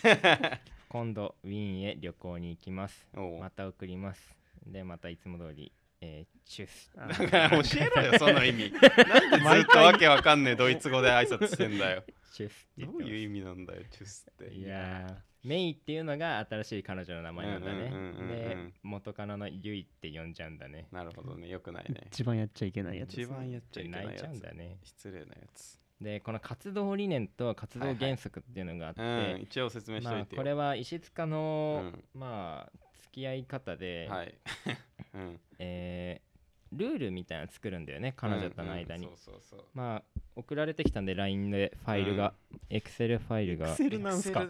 [0.88, 3.06] 今度ウィーンへ旅行に行きます。
[3.40, 4.36] また送ります。
[4.66, 5.72] でまたいつも通り、
[6.04, 6.90] えーチュース
[7.78, 8.70] 教えろよその意味。
[8.70, 12.04] なんでずっとわけわかんねえドイツ語で挨拶してんだよ。
[12.32, 14.54] チュースって言どういう意味なんだよチュスって。
[14.54, 17.90] いやーメイっていうのが新しい彼女の名前なんだね。
[18.28, 20.88] で元カノのユイって呼んじゃうんだね。
[20.90, 21.48] なるほどね。
[21.48, 22.08] よくないね。
[22.08, 25.80] 一番やっちゃいけないやつです一番やっちゃいけないや泣いちゃうんつだね失礼なやつ。
[26.00, 29.42] でこの活動理念と活動原則っていうのがあって、うん。
[29.42, 30.40] 一応説明しとまあいてよ。
[30.40, 32.20] これは石塚の、うん。
[32.20, 34.34] まあ付き合い方で、はい。
[35.14, 36.34] うんえー
[36.76, 39.64] ルールみたいなの作るんだよね彼女との間に、うんうんそうそうそう。
[39.74, 42.34] まあ送られてきたんで LINE でファイルが、
[42.68, 43.76] Excel ファイルが。
[43.76, 44.44] Excel なんすか？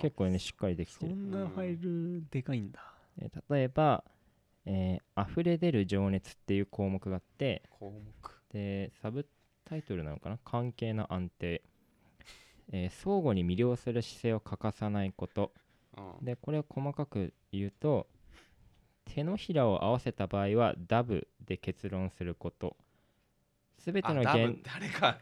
[0.00, 1.14] 結構ねしっかりできそてる。
[1.14, 2.80] んなファイルでかいんだ。
[3.20, 4.02] えー例えば、
[4.66, 8.02] えー溢れ出る情熱っていう項目があって項目。
[8.52, 9.24] でサブ
[9.64, 10.38] タイトルなのかな？
[10.44, 11.62] 関係の安定、
[12.72, 15.52] えー相互に魅了する姿勢を欠かさないこと。
[15.96, 16.24] うん。
[16.24, 18.08] でこれを細かく言うと
[19.04, 22.76] 手のひらを合わせた場合はダブで結論すること。
[23.78, 25.18] すべての言誰か。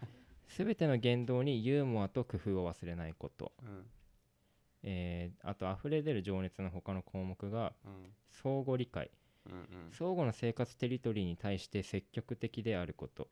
[0.48, 3.86] すべての言動にユーモアと工夫を忘れないこと、うん。
[4.82, 7.92] えーあと溢れ出る情熱の他の項目がうん。
[8.30, 9.10] 相互理解。
[9.46, 13.28] うん相互の生活テリトリーに対して積極的であること。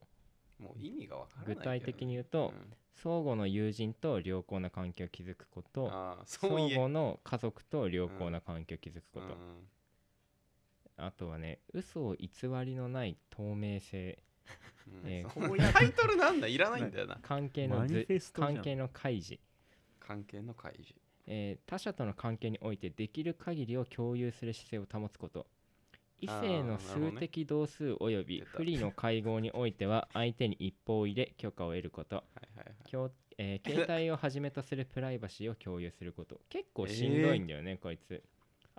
[0.59, 2.73] うんもう意味がわからない具体的に言うとうん。
[3.01, 5.89] 相互の友人と良好な関係を築くこと。
[6.25, 9.69] 相互の家族と良好な関係を築くこと、うん
[10.99, 12.29] あとはね嘘を偽
[12.65, 14.19] りのない透明性。
[15.03, 15.09] うん。
[15.11, 16.47] えーそういうタイトルなんだ。
[16.47, 17.17] いらないんだよな。
[17.21, 18.55] 関係の図フェストじゃん。
[18.55, 19.41] 関係の開示、
[19.99, 20.95] 関係の開示。
[21.27, 25.45] えー他者との関係においてできる限りを共有する姿勢を保つこと。
[26.21, 32.17] 異性の数ね的同数及び出た不利の会合においては相手に一報を入れ許可を得ること。
[32.17, 32.91] はいはいはい。
[32.91, 36.41] 共えー携帯をはじめとするプライバシーを共有すること。
[36.49, 38.21] 結構しんどいんだよね、こいつ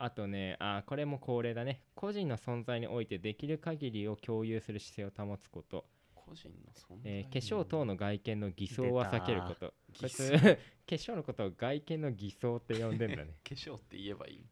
[0.03, 1.83] あとねあーこれも恒例だね。
[1.95, 5.85] 個人の存在においてできる限りを共有する姿勢を保つこと、
[6.15, 9.67] 個人の存在えー化粧等の外見の偽装は避けること。
[9.67, 10.31] こい偽つ
[10.89, 13.37] 化粧のことを外見の偽装って呼んでんだね。
[13.47, 14.47] 化粧って言えばいい。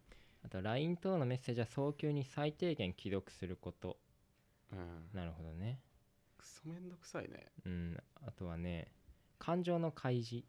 [0.44, 3.98] あと LINE 等のメッセージは早急に最低限既読すること。
[4.70, 5.08] うん。
[5.14, 5.80] なるほどね。
[6.36, 7.46] クソめんどくさいね。
[7.64, 7.96] うん。
[8.22, 8.92] あとはね
[9.38, 10.46] 感情の開示、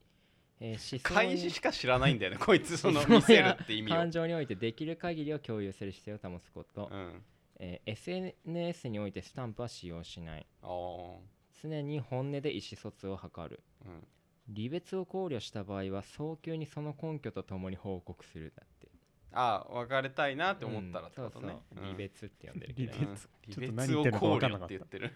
[0.62, 3.96] えー開示しか知らないんだよね こいつその見せるやって意味を。
[3.96, 7.24] 感情においてできる限りを共有する姿勢を保つこと、うん。
[7.60, 10.46] えー SNS においてスタンプは使用しない。
[11.62, 13.62] 常に本音で意思疎通を図る。
[13.86, 14.08] うん。
[14.54, 18.89] 離別を考慮した場合は早急にその根拠とともに報告するだって
[19.32, 21.48] あー別れたいなって思ったらってことね。
[21.48, 21.52] うん。
[21.52, 21.84] そうそう。
[21.84, 21.86] うん。
[21.88, 25.12] 離別って呼んでるけど、離うんちょっと離別を何言ってるのか考分かんなかった慮って言ってる。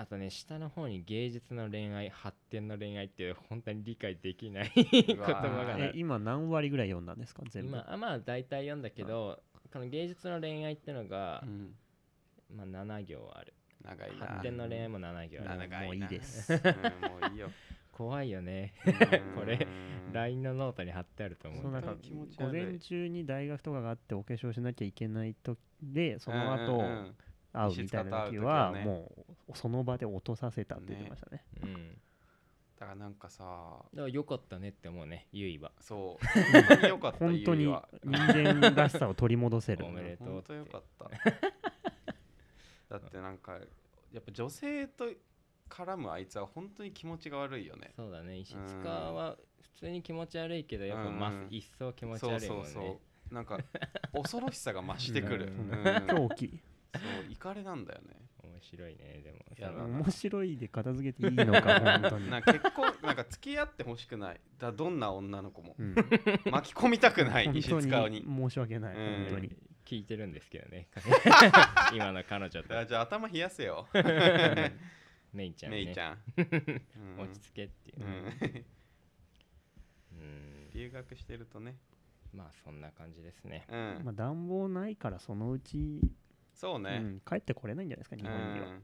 [0.00, 5.76] あとね下の方に芸術の恋愛発展の恋愛っていう本当に理解できない う言わ葉が。
[5.76, 7.42] ねえ今何割ぐらい読んだんですか？
[7.48, 7.70] 全部。
[7.70, 11.74] 今あまあ大体読んだけどこの芸術の恋愛ってのがう、ん。
[12.56, 13.52] まあ、7行ある。
[13.82, 14.26] 長いな。
[14.26, 15.58] 発展の恋愛も7行ある。
[15.58, 15.80] 長いな。
[15.86, 16.52] もういいです。
[16.54, 16.60] うん
[17.10, 17.50] もういいよ
[17.98, 18.74] 怖いよね。
[19.34, 22.64] これうん LINE のノートに貼ってあると思そううなんか午悪い。
[22.64, 27.16] 前中に大学とかがあってお化粧しなきゃいけない時でその後うんうんうん。
[27.52, 29.12] 会うみたいな時石はも
[29.48, 31.44] うその場で落とさせたって言ってましたね。
[31.62, 32.00] うん。
[32.78, 33.44] だからなんかさ
[33.92, 35.72] だからよかったねって思うねゆいは。
[35.80, 36.26] そう。
[36.26, 39.84] 本当によかった本当に人間らしさを取り戻せる。
[39.86, 41.10] おめでとう本当よかった。
[42.88, 43.58] だってなんか
[44.12, 45.04] やっぱ女性と
[45.68, 47.92] 絡むあいつは本当に気持ちが悪いよね。
[47.96, 48.38] そうだね。
[48.38, 51.46] 石塚は普通に気持ち悪いけどやっぱまうん。
[51.50, 52.64] 一層気持ちそう悪いもんね。
[52.66, 53.00] そうそ
[53.30, 53.58] うなんか
[54.12, 55.52] 恐ろしさが増してくる、
[56.08, 56.60] 狂気。
[56.94, 58.16] そう怒りなんだよね。
[58.42, 59.38] 面白いねでも。
[59.56, 62.30] いや面白いで片付けていいのか 本当に。
[62.30, 64.40] なんか結婚なんか付き合ってほしくない。
[64.58, 65.76] だどんな女の子も。
[65.78, 65.94] うん。
[66.50, 68.22] 巻き込みたくない石塚に。
[68.22, 69.24] に申し訳ないうん。
[69.26, 69.56] 本当に。
[69.84, 70.88] 聞いてるんですけどね。
[71.94, 72.78] 今の彼女と。
[72.78, 73.86] あじゃあ頭冷やせよ
[75.32, 75.84] メイちゃんね。
[75.84, 78.64] メイちゃん、う ん落ち着けっていうううん。
[80.20, 80.70] ん。
[80.72, 81.76] 留学してるとね。
[82.32, 83.66] まあそんな感じですね。
[83.68, 86.10] うん、まあ、暖房ないからそのうち、う
[86.54, 88.82] そうね、ん、帰ってこれないんじゃないですか日本には、うん。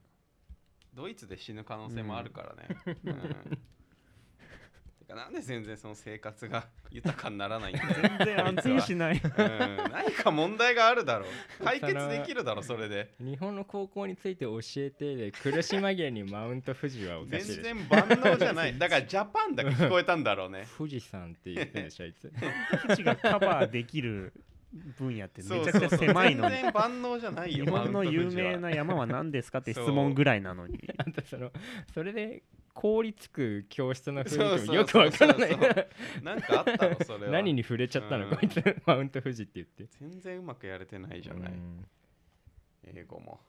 [0.94, 2.68] ドイツで死ぬ可能性もあるからね。
[3.04, 3.58] うん
[5.08, 7.88] なんで全然その生活が 豊かにならないんだよ。
[8.18, 11.26] 全然安定しない うん、何か問題があるだろ
[11.60, 11.64] う。
[11.64, 13.14] 解決できるだろ、それで。
[13.20, 18.76] 日本の高校について教えてで苦し紛れにマウント富士はおか全しいでしょ然万能じゃない。
[18.78, 20.66] だからジャパンだけ聞こえたんだろうね。
[20.78, 22.32] 富士山って言ってるでしょあいつ
[22.82, 24.32] 富士がカバーできる
[24.98, 26.50] 分野ってめちゃくちゃ狭いのに。
[26.50, 27.64] 全然万能じゃないよ。
[27.64, 30.78] 日本の有名な山は何ですかって質問ぐらいなのに。
[30.98, 31.52] あとその
[31.92, 35.50] それで凍りつく教室の雰囲気もよくわからない。
[35.50, 37.32] そうそうなんかあったの、それは。
[37.32, 38.36] 何に触れちゃったの、うん。
[38.36, 38.62] こいつ。
[38.86, 39.86] マウント富士って言って。
[40.00, 41.52] 全然うまくやれてないじゃない。
[41.52, 41.86] うん。
[42.84, 43.40] 英語も。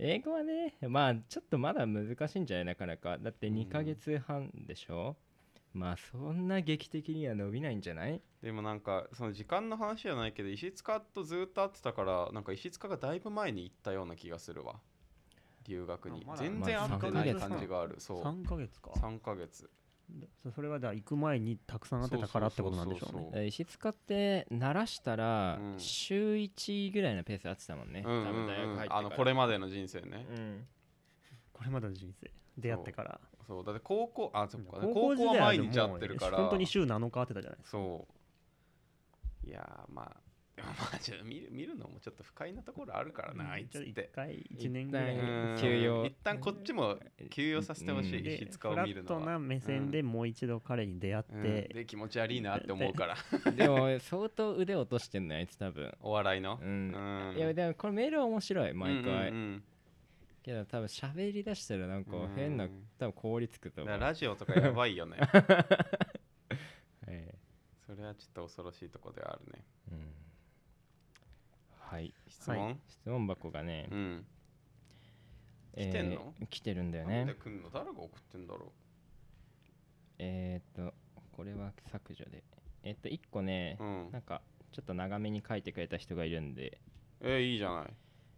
[0.00, 2.64] 英語はねまあちょっとまだ難しいんじゃない？
[2.66, 3.18] なかなか。
[3.18, 5.16] だってうん2ヶ月半でしょ、
[5.74, 8.20] まあそんな劇的には伸びないんじゃない？
[8.42, 14.76] でもなんかその時間の話じゃないけど石塚とずっと会ってたからなんか石塚がだいぶ前に行ったような気がするわ。
[15.66, 16.22] 留学に。
[16.26, 17.96] あまだ全然会ってない感じがある。
[17.98, 18.22] そう。
[18.22, 18.90] 3ヶ月か。
[18.92, 19.70] 3ヶ月。
[20.42, 23.46] そそれはじゃあ行く前にたくさん会ってたからってことなんでしょうね。
[23.48, 25.78] 石塚って鳴らしたらうん。
[25.78, 29.00] 週1ぐらいのペースで会ってたもんね、うんうん多分大学入ってから。
[29.00, 30.26] うんあのこれまでの人生ね。
[30.30, 30.66] うん。
[31.52, 32.30] これまでの人生。
[32.56, 36.36] 出会ってからそうだって高校あそっか高高校は毎日会ってるから。
[36.36, 37.78] 本当に週7日会ってたじゃないですか。
[37.78, 38.06] そ
[39.44, 39.48] う。
[39.48, 40.16] いやーまあ
[40.58, 45.16] まあ 見る見るのもちょっと不快なところあるからなあいつっ1て回1年ぐらい
[45.60, 46.04] 休養。
[46.04, 46.98] 一旦こっちも
[47.30, 49.20] 休養させてほしい石塚フラを見るのは。
[49.20, 51.42] ットな目線でもう一度彼に出会っうん。
[51.42, 53.16] て、で気持ち悪いなって思うから。
[53.52, 55.90] でも相当腕落としてんのあいつ多分。
[56.00, 56.58] お笑いの？
[56.60, 56.68] うん。
[57.30, 57.36] うん。
[57.38, 59.64] いやでもこれメールは面白い毎回、うんうん
[60.48, 62.34] けど多分喋り出したらなんかうん。
[62.34, 62.66] 変な
[62.98, 65.18] 多分凍りつくと思う、ラジオとかやばいよね。
[67.06, 67.34] え
[67.86, 69.64] それはちょっと恐ろしいとこではあるね。
[69.90, 70.12] えうん。
[71.78, 72.14] はい。
[72.28, 74.26] 質問、は質問箱がね、うん。
[75.74, 76.34] えー来てんの？
[76.48, 77.68] 来てるんだよなんでね来んの？
[77.68, 78.72] 誰が送ってんだろ
[80.18, 80.94] えー、っと
[81.32, 82.42] これは削除で。
[82.84, 84.10] えーっと1個ねう、うん。
[84.12, 84.40] なんか
[84.72, 86.80] ちょっと長めに書いてくれた人がいるんで、
[87.20, 87.94] えーいいじゃない。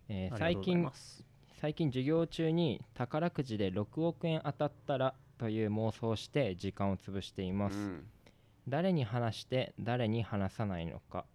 [0.08, 1.29] えー最ありがとうござい近ます
[1.60, 8.06] 最近授業中に宝くじで6億円当たったらという妄想をして時間を潰しています、うん。
[8.66, 11.26] 誰に話して誰に話さないのか、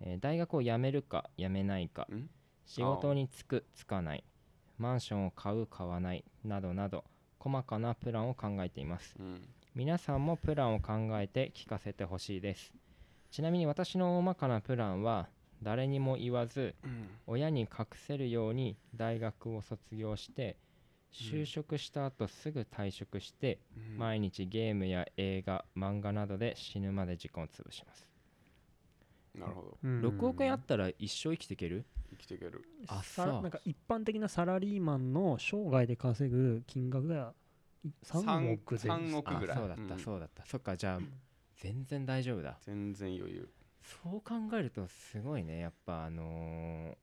[0.00, 2.08] えー大学を辞めるか辞めないか。
[2.10, 2.28] ん？
[2.66, 4.24] 仕事に就く就かない。
[4.76, 6.24] マンションを買う買わない。
[6.44, 7.04] などなど
[7.38, 9.14] 細かなプランを考えています。
[9.20, 9.40] うん。
[9.76, 12.72] 皆さんもプランを考えて聞かせてほしいです。
[13.30, 15.28] ちなみに私の大まかなプランは
[15.62, 17.08] 誰にも言わずうん。
[17.26, 20.56] 親に隠せるように大学を卒業して
[21.12, 23.98] 就職した後すぐ退職してうん。
[23.98, 28.08] 毎日ゲームや映画漫画などで死ぬまで時間を潰します。
[29.34, 29.78] なるほど。
[29.82, 30.00] うん。
[30.00, 31.84] 6億円あったら一生生きていける？
[32.10, 32.64] 生きていける。
[32.86, 33.26] あさ。
[33.26, 37.32] なんか一般的なサラリーマンの生涯で稼ぐ金額が
[37.84, 39.56] い3億で三億あぐらい。
[39.56, 40.00] そうだった、うん。
[40.00, 40.46] そうだった。
[40.46, 40.98] そっかじゃあ
[41.56, 42.58] 全然大丈夫だ。
[42.60, 43.48] 全然余裕
[44.02, 45.58] そう考えるとすごいね。
[45.60, 46.96] やっぱあのー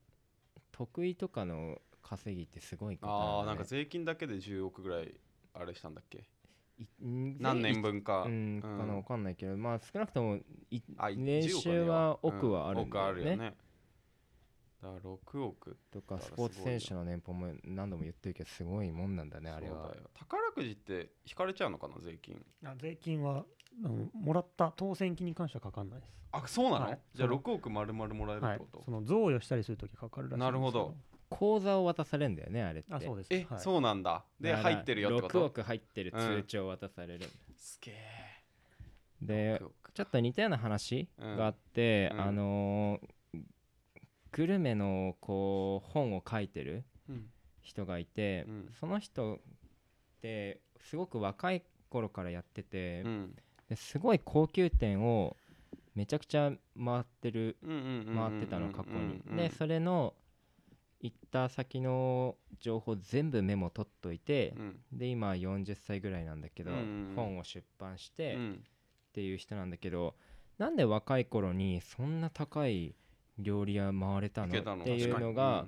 [0.72, 3.58] 得意とかの稼ぎってすごいことああなんだね。
[3.60, 5.13] か税金だけで10億ぐらい
[5.54, 6.24] あれしたんだっけ？
[7.00, 8.24] 何年分か。
[8.24, 10.39] うんかなわかんないけどまあ少なくとも
[10.72, 13.12] 年10億収は億はあるん億だよね。
[13.12, 13.56] あるよね。
[14.82, 15.78] だから6億。
[15.91, 19.94] とかスポーツ選手の年俸も何度も言ってるけどすごいもんなんだねあれは。
[20.15, 22.44] 宝くじって引かれちゃうのかな税金？
[22.65, 23.46] あ税金は
[24.13, 26.12] もらった当選金に関してはかかんないです。
[26.34, 26.99] あそうなの、はい。
[27.13, 30.95] じゃあその6億丸々もらえるはいってこと、その贈与したりするときかかるらしいなるほど。
[31.29, 32.93] 口座を渡されるんだよねあれって。
[32.93, 33.27] あそうです。
[33.31, 33.60] え、はい。
[33.60, 34.23] そうなんだ。
[34.39, 37.95] で入ってるよってこ6と億入ってる通帳を渡される、すげえ。
[39.21, 42.21] で6億ちょっと似たような話うんがあって、うん。
[42.21, 43.41] あのー
[44.34, 47.25] グルメのこう本を書いてるうん。
[47.62, 48.69] 人がいて、うん。
[48.79, 49.38] その人っ
[50.21, 53.36] てすごく若い頃からやってて、うん
[53.71, 55.38] ですごい高級店を
[55.95, 60.13] めちゃくちゃ回ってるうんうんうんうん回ってたの過去に、うんうんでそれの
[60.99, 64.79] 行った先の情報全部メモ取っといてう、ん。
[64.91, 67.15] で今40歳ぐらいなんだけど、うんうんうん。
[67.15, 68.63] 本を出版して、っうん。
[69.13, 70.15] ていう人なんだけど
[70.57, 72.93] なんで若い頃にそんな高い
[73.39, 74.47] 料理屋回れたの？
[74.49, 75.65] っていうのが、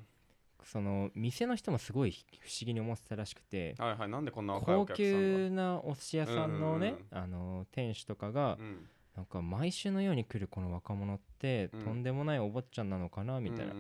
[0.64, 8.88] その店の人もすごい不思議に思ってたらしくてうんはいはいなんでこんな高級なお寿司屋さんのね、うんあの店主とかが、うん。
[9.16, 11.84] なんか毎週のように来るこの若者って、うん。
[11.84, 13.74] とんでもないお坊ちゃんなのかなみたいな、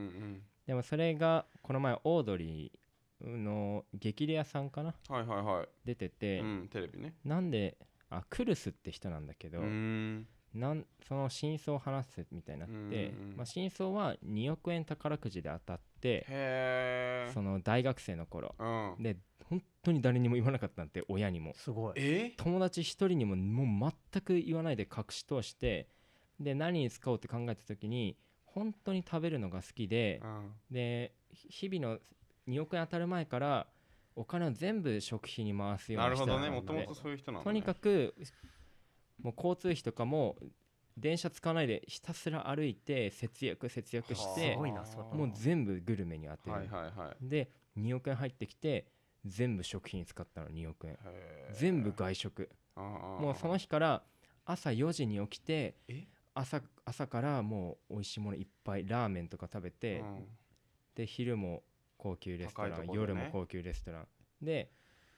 [0.68, 4.94] でもそれがこの前オードリーの激レアさんかな？
[5.10, 5.68] うんはいはいはい。
[5.86, 7.16] 出てて、うんテレビね。
[7.26, 7.78] なんで
[8.12, 18.54] あクルスって人なんだけど、なんその真相を話すみたいになって、まあ、真相は2億円宝くじで当たってへえその大学生の頃。
[18.60, 18.66] う
[19.00, 19.04] ん。
[19.04, 19.18] で
[19.50, 21.54] 本当に誰にも言わなかったんで親にも。
[21.56, 21.94] すごい。
[21.98, 22.34] え？
[22.38, 25.88] 友達一人にももう全く言わないで隠し通して
[26.40, 30.52] で何に使おうって考えた時に本当に食べるのが好きでうん。
[30.72, 32.00] でひ日々の
[32.48, 33.68] 2億円当たる前から
[34.16, 36.50] お金を全部食費に回すようなるほどね。
[36.50, 38.14] もともとそういう人なんだ、とね、にかく
[39.22, 40.36] もう交通費とかも
[40.96, 46.70] 電車使わないでひたすら歩いて節約節約しすてもう全部グルメに当てる、
[47.22, 48.86] で2億円入ってきて
[49.26, 50.98] 全部食費に使ったの2億円。
[51.54, 52.50] 全部外食。
[52.76, 54.04] もうその日から
[54.46, 56.06] 朝4時に起きてえ？
[56.36, 60.26] 朝朝からもう美味しいものいっぱいラーメンとか食べて、うん。
[60.96, 61.64] で昼も
[61.98, 64.08] 高級レストラン、夜も高級レストラン。
[64.42, 64.70] で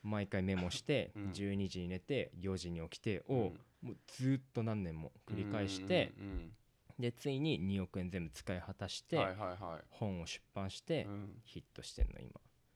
[0.03, 1.31] 毎回メモして、うん。
[1.31, 6.51] 12時に寝て4時に起きてを、うんもうずーっと何年も繰り返して、うんうん
[6.97, 9.83] でついに2億円全部使い果たして、うんはいはいはい。
[9.89, 11.41] 本を出版して、うん。
[11.43, 12.31] ヒットしてんの今。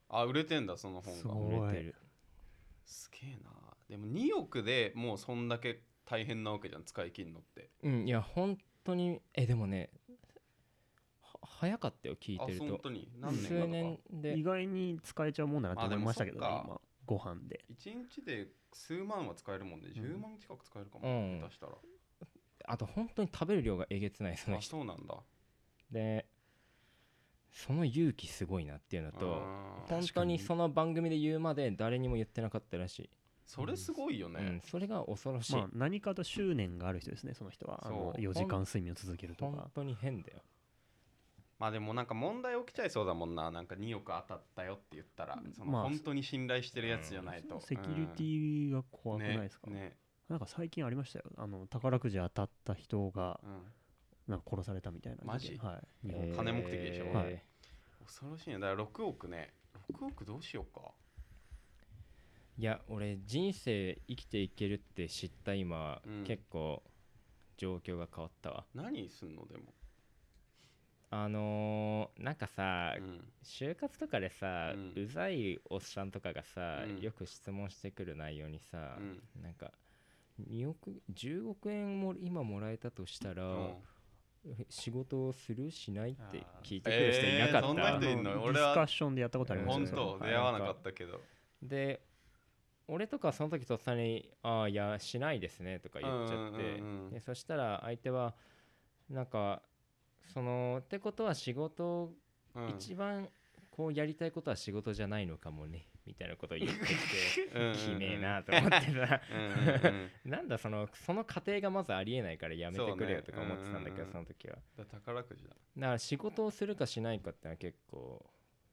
[0.10, 1.20] あ売れてんだその本が。
[1.22, 1.96] すごい売れてる。
[2.84, 3.50] すげえな。
[3.90, 7.70] でも2億でもうそんだけ大変なわけじゃん使い切るのって。
[7.82, 9.90] うんいや本当にえでもね
[11.22, 12.66] は早かったよ聞いあてると。
[12.66, 13.10] 本当に？
[13.22, 13.56] 何年数か？
[13.56, 14.38] とか年で。
[14.38, 17.66] 意外に使えちゃうもんだなって思いましたけどね今ご飯で。
[17.74, 19.88] 1日で数万は使えるもんね。
[19.96, 20.04] うん。
[20.04, 21.42] 10万近く使えるかも、うん。
[21.42, 21.74] 出したら。
[22.66, 25.16] あと本当に食べる量がえげつないそのあ人そうなんだ。
[25.90, 26.28] で
[27.52, 29.42] その勇気すごいなっていうのと
[29.88, 33.10] 本当にその番組で言うまで誰にも言ってなかったらしい、
[33.44, 37.80] それすごいようんね、それが恐ろしい、まあ何かと執念がある人ですねその人は。
[37.88, 38.22] あのそう。
[38.22, 40.44] 4時間睡眠を続けると本か当に変だよ
[41.60, 43.52] まあでもなんか問題起きちゃいそうだもんな。
[43.52, 45.38] なんか2億当たったよって言ったら。
[45.56, 49.76] そのまあ本当に信頼してるやつじゃないと、セキュリティが怖くないですか、ね。
[49.76, 49.98] ね。
[50.30, 51.26] なんか最近ありましたよ。
[51.38, 53.64] あの宝くじ当たった人がうん。
[54.28, 55.58] なんか殺されたみたいなマジ？
[55.58, 56.08] はい。
[56.36, 57.12] 金目的でしょ？
[57.12, 57.44] はい。
[58.06, 58.60] 恐ろしいね。
[58.60, 59.54] だから6億ね。
[59.92, 60.82] 6億どうしようか。
[62.58, 66.24] いや俺人生生きていけるって知った今、うん。
[66.26, 66.84] 結構
[67.58, 68.66] 状況が変わったわ。
[68.76, 69.48] 何すんの？
[69.48, 69.74] でも、
[71.12, 73.24] あのーなんかさ、うん。
[73.44, 77.02] 就活とかでさ、ううんざいおっさんとかがさ、うん。
[77.02, 79.22] よく質問してくる内容にさ、うん。
[79.42, 79.72] なんか
[80.48, 83.74] 2億10億円も今もらえたとしたら、うん。
[84.46, 88.34] え仕事をするしないって聞いてくる人いなかった、えーそんな人いんの？
[88.46, 90.20] ィ俺はスカッションでやったことあります本当はい。
[90.22, 91.22] 出会わなかったけど。
[91.62, 92.02] で
[92.88, 97.12] 俺とかその時とっさに「ああいやしないですね」とか言っちゃって、うんうんうんうん。
[97.12, 98.34] でそしたら相手は
[99.10, 99.62] なんか
[100.34, 102.12] そのってことは仕事、
[102.56, 102.70] うん。
[102.70, 103.30] 一番
[103.72, 106.96] こうやりたいことは仕事じゃないのかもねみたいなことを言ってきて
[107.78, 110.32] きめえなと思ってさうんうんうん。
[110.32, 114.58] なんだそのその過程がまずありえないからやめてくれよとか思ってたんだけどその時は。
[114.78, 115.50] だから宝くじだ。
[115.50, 118.26] だから仕事をするかしないかってのは結構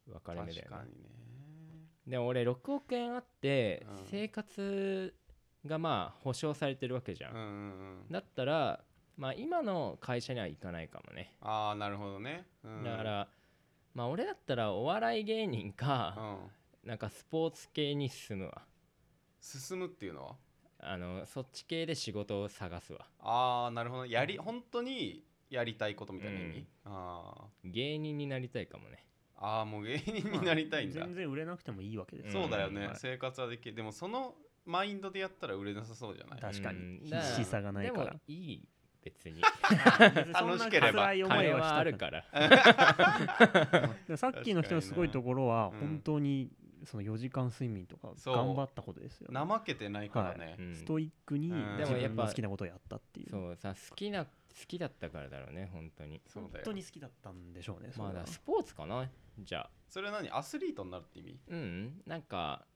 [0.06, 0.76] 分かれ目だよね。
[0.76, 1.08] 確かにね。
[2.06, 3.96] でも俺6億円あってうん。
[4.06, 5.14] 生活
[5.64, 8.06] がまあ保証されてるわけじゃん。
[8.10, 8.84] だったら
[9.16, 13.28] まあ今の会社には行かないかもね、ああなるほどね、うん、だから
[13.94, 16.38] まあ俺だったらお笑い芸人うか、
[16.84, 16.88] ん。
[16.88, 18.62] なんかスポーツ系に進むわ。
[19.40, 20.36] 進むっていうのは？
[20.78, 23.06] あのそっち系で仕事を探すわ。
[23.18, 26.66] ああなるほどやり本当にやりたいことみたいな意味、うん。
[26.84, 29.04] あ芸人になりたいかもね。
[29.40, 32.96] ーあーもう芸人になりたいんだ、全然売れなくてもいいわけですそうだよね、はい。
[32.96, 33.74] 生活はできる。
[33.74, 36.40] でもそのマインドでやったら売れなさそうじゃない？
[36.40, 36.78] 確かに。
[36.78, 37.00] うん。
[37.02, 38.04] 必死さがないから。
[38.04, 38.68] でもいい
[39.06, 39.40] 別に。
[40.32, 41.02] 楽しければ。
[41.02, 42.24] 辛い思い金はあるから。
[44.08, 46.50] で さっきの人のすごいところは本当に
[46.84, 49.40] その4時間睡眠とか頑張ったことですよね。
[49.40, 50.74] 怠けてないからね、うん。
[50.74, 51.56] ストイックにうん。
[51.56, 53.30] 自分のでもやっぱ好きなことをやったっていう。
[53.30, 54.30] そうさ好きな好
[54.66, 56.20] きだったからだろうね本当に。
[56.34, 56.64] 本そうだよ。
[56.64, 59.70] 当に好きだったんでしょうねまあだスポーツかなじゃあ。
[59.88, 60.28] それは何？
[60.30, 61.38] アスリートになるって意味？
[61.48, 62.02] うん。
[62.06, 62.66] なんか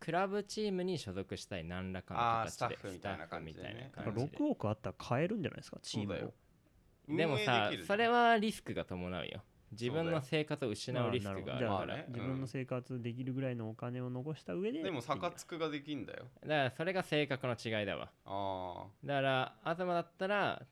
[0.00, 3.90] クラブチームに所属したい何らかの形でスタッフみたいな感じでね。
[3.94, 9.42] 感じで6億あったら買えるんじゃないですかチームをでもさそれはリスクが伴うよ。
[9.70, 14.82] 自分の生活を失うリスクがあるまあから、まあね自分の生活できるぐらいのお金を残した上で。
[14.82, 16.24] でもサカツクができんだよ。
[16.42, 18.10] だからそれが性格の違いだわ。
[18.24, 20.62] ああだから東だったら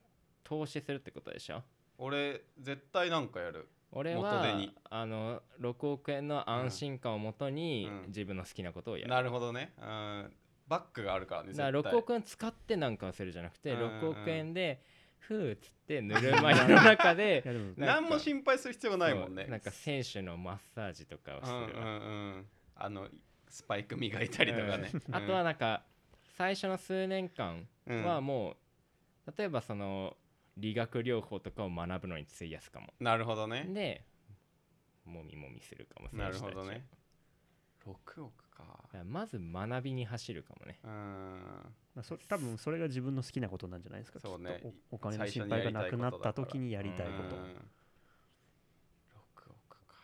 [0.43, 1.63] 投資するってことでしょ。
[1.99, 4.43] 俺絶対なんかやる俺は
[4.89, 8.07] あの6億円の安心感をもとにうん。
[8.07, 9.73] 自分の好きなことをやる、なるほどね。
[9.81, 10.33] うん。
[10.67, 13.87] バックがあるからねら6億円使ってなんかをするじゃなくてうんうん。
[14.01, 14.81] 6億円で
[15.19, 17.43] ふーっつってぬるま湯の中で
[17.77, 19.45] 何も心配する必要がないもんね。
[19.45, 21.85] なんか選手のマッサージとかをするわ、うんうんう
[22.39, 22.45] ん
[22.79, 23.07] あの
[23.49, 25.83] スパイク磨いたりとかね、あとはなんか
[26.37, 28.03] 最初の数年間うん。
[28.03, 28.57] はも
[29.25, 30.15] う例えばその
[30.57, 32.87] 理学療法とかを学ぶのに費やすかも。
[32.99, 33.65] なるほどね。
[33.69, 34.03] で
[35.05, 36.85] もみもみするかもなるほどね。
[37.85, 38.65] 6億か。
[39.05, 40.79] まず学びに走るかもね。
[40.83, 40.93] うーん。
[41.95, 44.19] まあ、そ多分それが自分の好きなことなんじゃないですか。
[44.19, 44.59] そうね。
[44.61, 47.35] きっとおお金の心配がなくなった時にやりたいこと。
[47.35, 47.45] うーん。
[47.45, 47.51] 6
[49.51, 49.95] 億か。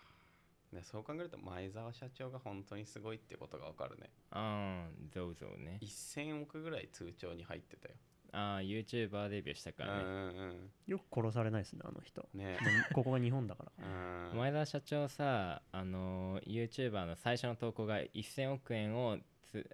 [0.72, 4.12] ねそう考えると前澤社長が本当にすごいってことがわかるね。
[4.30, 5.80] ああゾウゾウね。
[5.82, 7.96] 1000億ぐらい通帳に入ってたよ
[8.34, 10.04] ああ YouTuber デビューしたからね。
[10.04, 12.28] うんうんよく殺されないですねあの人。
[12.34, 12.58] うんね。
[12.60, 13.72] まあここが日本だから。
[14.32, 14.38] うん。
[14.38, 19.70] 前田社長さあの YouTuber の最初の投稿が1000億円をつ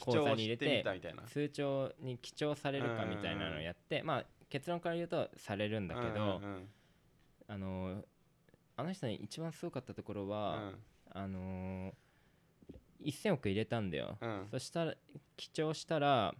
[0.00, 1.22] 口座に入れてたみたいな。
[1.22, 6.68] 通帳に記帳されるかみたいなのをやってまあ結論から言うとされるんだけど、うんうん
[7.48, 8.04] あの
[8.76, 10.72] あの人に一番すごかったところは、
[11.10, 11.92] あの
[13.04, 14.48] 1000億入れたんだよ、うんうん。
[14.48, 14.94] そしたら
[15.36, 16.34] 記帳したら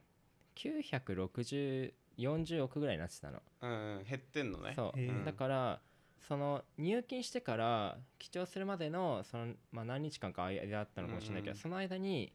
[0.56, 4.72] 96040億ぐらいになってたの、うんうん減ってんのね。
[4.74, 5.80] そう、だから
[6.28, 12.32] その入金してから記帳するまでのその、まあ、何日間か間だったのかもしれないけど、うんうんその間に、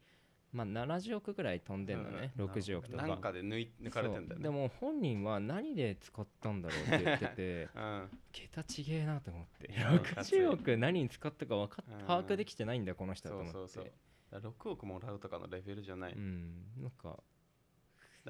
[0.52, 3.06] まあ、70億ぐらい飛んでんのね、うん60億とか。
[3.06, 4.42] なんかで抜い抜かれてんだよね。
[4.42, 8.08] でも本人は何で使ったんだろうって言ってて うん。
[8.32, 9.68] 桁ちげえなと思って。
[9.68, 9.74] うん。
[9.98, 12.06] 60億何に使ったか分かっうん。
[12.06, 13.52] 把握できてないんだこの人と思って。
[13.52, 13.92] そうそうそう。
[14.30, 16.64] だから6億もらうとかのレベルじゃない、うん。
[16.78, 17.18] なんか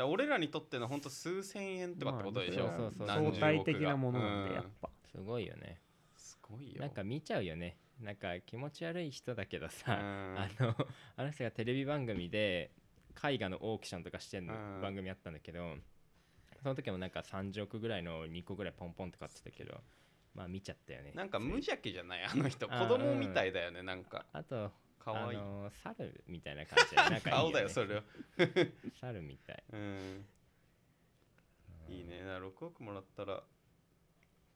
[0.03, 3.34] ら俺らにとっての本当数千円とかってことでしょ、まあそうそうそう。
[3.34, 4.49] 相対的なものなん。
[4.49, 5.80] でやっうんぱ、すごいよね。
[6.16, 6.80] すごいよ。
[6.80, 7.76] なんか見ちゃうよね。
[8.01, 10.38] なんか気持ち悪い人だけどうさ、ん。
[10.38, 10.74] あの
[11.16, 12.70] あの人がテレビ番組で
[13.22, 14.80] 絵画のオークションとかしてんの、うん。
[14.80, 15.74] 番組あったんだけど
[16.62, 19.80] その時もなんか30億ぐらいの2個ぐらいポンポンと買ってたけど
[20.34, 21.12] まあ見ちゃったよね。
[21.14, 22.24] なんか無邪気じゃない？
[22.24, 22.66] あの人。
[22.72, 24.24] あ子供みたいだよねなんか。
[24.32, 24.70] あと
[25.12, 25.36] かわい。
[25.36, 28.02] いあの猿みたいな感じで なんかいいよ、青ね、だよそれは。
[29.00, 29.64] 猿みたい。
[29.72, 30.26] うん。
[31.88, 32.20] いいね。
[32.20, 33.42] だから6億もらったら。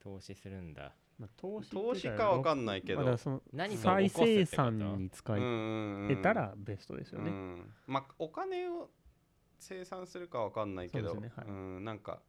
[0.01, 0.95] 投資するんだ。
[1.19, 3.17] まあ、投資投資かわかんないけど、ま
[3.53, 8.91] 何か再生産に使うんえたらベストですよね、うん、まあお金を
[9.59, 11.11] 生産するかわかんないけど。
[11.11, 11.51] そうねはい。
[11.51, 12.23] ん、なんか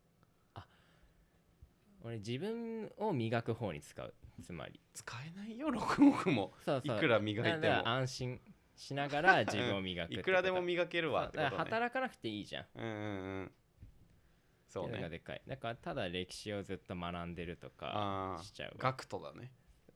[2.04, 4.14] 俺自分を磨く方に使う。
[4.42, 4.80] つまり。
[4.94, 6.54] 使えないよ6億も。
[6.66, 6.98] そうそう。
[6.98, 8.42] いくら磨いてらも安心
[8.76, 11.44] しながら 自分を磨くいくらでも磨けるわってそう。
[11.46, 12.66] だからことね働かなくていいじゃん。
[12.76, 13.52] うんうんうん。
[14.68, 14.90] そうね。
[14.90, 15.42] っていうのがでかい。
[15.48, 18.70] だからただ歴史をずっと学んでるとかああしちゃう。
[18.72, 19.52] わガクトだね。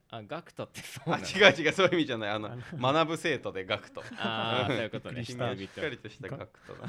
[0.09, 1.27] あガクトってそうあなの？
[1.27, 1.73] 違う違う。
[1.73, 2.29] そういう意味じゃない。
[2.29, 2.57] あのあ
[2.93, 5.23] 学ぶ生徒でガクトああそういうことね。
[5.25, 6.87] しっかりとしたガガクトだ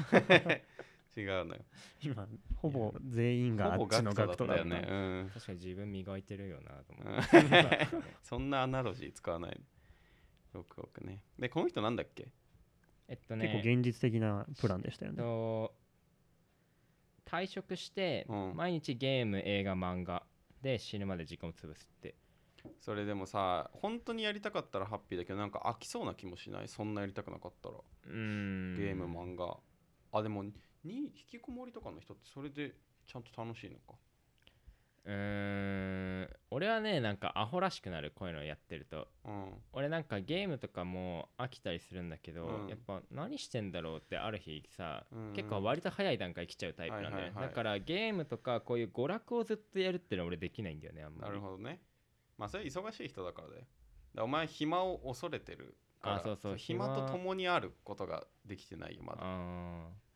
[1.17, 1.61] 違うのよ。
[2.01, 5.31] 今ほぼ全員があっちのガクトだよね、うん。
[5.33, 7.21] 確かに自分磨いてるよなと思
[8.23, 9.59] そんなアナロジー使わない。
[10.53, 11.21] 6億ね。
[11.37, 12.31] でこの人なんだっけ？
[13.07, 15.17] えっと結構ね現実的なプランでしたよね。
[15.17, 15.75] と
[17.25, 18.55] 退職してうん。
[18.55, 20.25] 毎日ゲーム映画漫画
[20.61, 22.15] で死ぬまで時間を潰すって。
[22.81, 26.67] それでもさ本当にやりたかったらハッピーだけどなんか飽きそうな気もしない？
[26.67, 27.75] そんなやりたくなかったら。
[27.75, 28.75] うーん。
[28.77, 29.57] ゲーム漫画。
[30.11, 30.43] あでも
[30.83, 32.73] に引きこもりとかの人ってそれで
[33.05, 33.95] ちゃんと楽しいのか？
[35.05, 36.29] うーん。
[36.51, 39.07] 俺はねなんかアホらしくなるこういうのやってると。
[39.25, 39.53] うん。
[39.73, 42.67] 俺なんかゲームとかも飽きたりするんだけど、うん。
[42.67, 45.33] やっぱ何してんだろうってある日さ、うん。
[45.33, 47.47] 結構割と早い段階来ちゃうタイプなんだよ、はいはいはい。
[47.47, 51.29] だからゲームとかこういう娯楽をずっとやるってのは俺できないんだよねあんまり。
[51.29, 51.79] なるほどね。
[52.37, 53.61] まあそれ忙しい人だからだよ。
[53.61, 53.69] だか
[54.15, 56.57] らお前暇を恐れてるからあそうそう。
[56.57, 59.19] 暇暇と共にあることができてないよまだ。
[59.21, 60.08] あー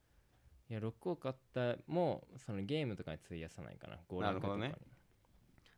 [0.73, 3.99] いや6億あったもそのゲームとかに費やさないかな。
[4.09, 4.93] 娯楽とかに、なるほどね。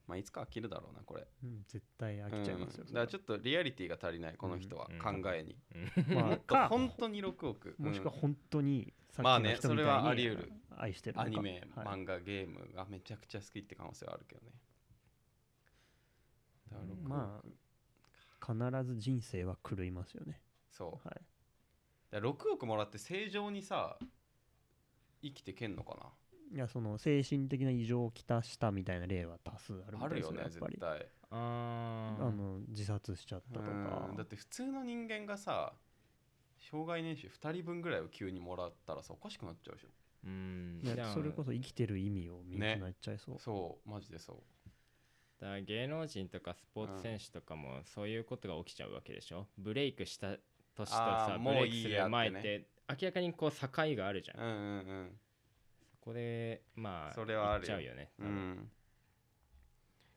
[0.07, 1.27] まあいつか飽きるだろうなこれ。
[1.43, 4.87] うん絶対飽きちゃいますようん、だからちょっとリアリティが足りないこの人は。
[4.89, 5.21] うん。
[5.21, 5.57] 考えに、
[6.15, 7.75] まあか 本当に6億。
[7.77, 7.87] うん。
[7.87, 10.53] もしくは本当にさまあっきのねそれはあり得る。
[10.77, 11.87] 愛してるアニメ、はい。
[11.87, 14.53] 漫画ゲームがめちゃくちゃ好きって可能性はあるけどね。
[16.71, 17.43] だから6億、ま
[18.79, 20.39] 必ず人生は狂いますよね。
[20.71, 21.05] そう。
[21.05, 21.21] はい。
[22.11, 23.99] だから6億もらって正常にさ
[25.25, 25.95] 生きてけんのか
[26.53, 30.75] いやその精神的な異常をきたしたみたいな例は多数あるあるよねやっぱり。
[30.75, 31.07] 絶対。
[31.31, 32.27] あー。
[32.27, 34.07] あの自殺しちゃったとか。
[34.09, 34.15] うん。
[34.15, 35.73] だって普通の人間がさ
[36.69, 39.87] 障害年収2人分ぐらいを急にもらったらさおかしくなっちゃうでしょ。
[40.25, 40.81] うん。
[40.83, 44.35] いやそれこそ生きてる意味を見失っちゃいそう、そうマジでそう。
[45.41, 49.47] だから芸能人とかスポーツ選手とかもそういうことが起きちゃうわけでしょ。
[49.57, 50.37] ブレイクした
[50.75, 54.57] 年とさブレイクする前って明らかにこう境があるじゃん、うんうんう
[55.03, 55.19] ん。
[55.91, 58.11] そこでまあそれはあるちゃうよね。
[58.19, 58.71] うん。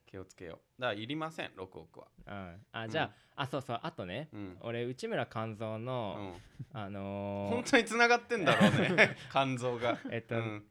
[0.06, 0.80] 気をつけよう。
[0.82, 2.06] だからいりません6億は。
[2.26, 3.80] ああじゃあ、あそうそう。
[3.82, 6.34] あとねうん、俺内村勘三うの、
[6.74, 9.16] ん、あのー本当につながってんだろうね。
[9.30, 9.98] 肝臓が。
[10.10, 10.66] えっと、うん。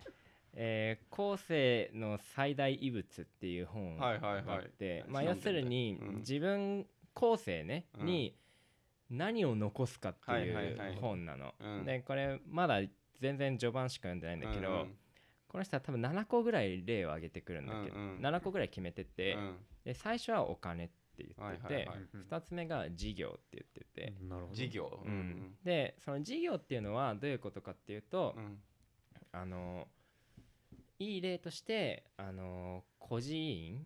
[0.54, 4.58] えー後世の最大遺物っていう本がはいはいはい。
[4.58, 6.16] あって、まあ、要するにうん。
[6.18, 8.06] 自分後世ね、うん。
[8.06, 8.36] に
[9.10, 10.98] 何を残すかっていはいはいはい。
[10.98, 11.54] う本なの。
[11.60, 11.86] うん。
[11.86, 12.82] でこれまだ
[13.20, 14.98] 全然序盤しか読んでないんだけど、うんうん。
[15.48, 18.20] この人は多分7個ぐらい例を挙げてくるんだけど、うんうん。
[18.20, 19.56] 7個ぐらい決めてて、うん。
[19.86, 21.98] で最初はお金って言ってて、はいはいはい。
[22.30, 24.14] 2つ目が事業って言ってて、
[24.54, 25.00] 事業。
[25.06, 25.56] うん。
[25.64, 28.60] でその事業っていうのはどういうことかっていうと、うん。
[29.32, 29.88] あの
[31.00, 33.86] いい例としてあの孤児院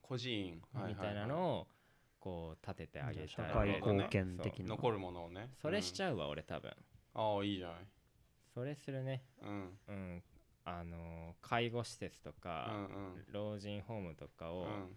[0.00, 0.62] 孤児院。
[0.86, 1.66] みたいなのを
[2.26, 4.70] こう立ててあげた社会貢献的な。
[4.70, 5.50] 残るものをね。
[5.62, 6.72] それしちゃゃうわ、俺多分。
[7.14, 7.76] ああいいじゃない
[8.52, 9.22] それするね。
[9.40, 9.78] うん。
[9.86, 10.22] うん。
[10.64, 13.24] あの介護施設とうか、ん。
[13.32, 14.66] 老人ホームとかをうん。
[14.66, 14.96] うん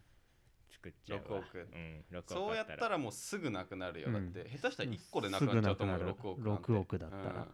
[0.72, 1.40] 作っちゃうわ。
[1.42, 1.58] 6億。
[1.58, 4.12] うん、6億そうやったらもうすぐなくなるよ。
[4.12, 6.16] だって下手したら1個でなくなっちゃうと思うなくなる。
[6.16, 6.64] 6億なんて。
[6.64, 7.48] 6億だったら。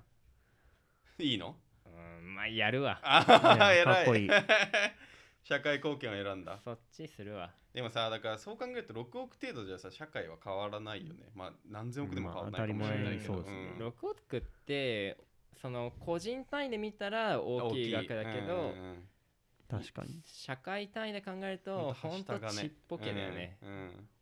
[1.19, 1.25] うん。
[1.25, 1.55] いいの？
[1.85, 2.99] うんまあやるわ。
[3.03, 4.03] ああいやか偉い。
[4.03, 4.29] っこいい
[5.47, 6.59] 社会貢献を選んだ。
[6.65, 7.51] そっちするわ。
[7.71, 11.29] でもさだからそう考えると6億程度じゃさ社会は変わらないよね。
[11.35, 13.85] まあ何千億でも変わらないかもしれないけど、まあ当たり前にそうですね。
[13.85, 15.17] 6億って
[15.61, 19.09] その個人単位で見たら大きい額だけど、うんうんうん。
[19.69, 20.19] 確かに。
[20.25, 22.69] 社会単位で考えるとほんとほんとはした金。
[22.69, 23.73] ちっぽけだよね、うんう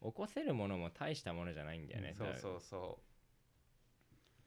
[0.09, 0.11] ん。
[0.11, 2.99] 起こせるものも大したものじゃないんだよね、そうそうそ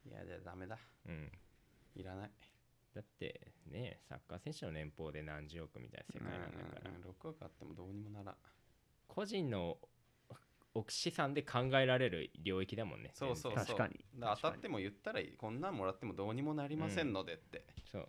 [0.06, 0.08] う。
[0.10, 0.78] いやじゃあダメだ。
[1.06, 1.32] う、うん、
[1.94, 2.30] いらない
[2.96, 8.34] だってねサッカー選手の年俸で何十億みたいな世界なんだから、うんうんうん6億あってもどうにもならん。
[9.06, 9.76] 個人の
[10.74, 13.64] 奥資産で考えられる領域だもんねそうそうそう。
[13.66, 14.04] 確かに。
[14.18, 18.08] 当たっても言ったらいいこんなんもらってもどうにもなりませんのでって、全然そう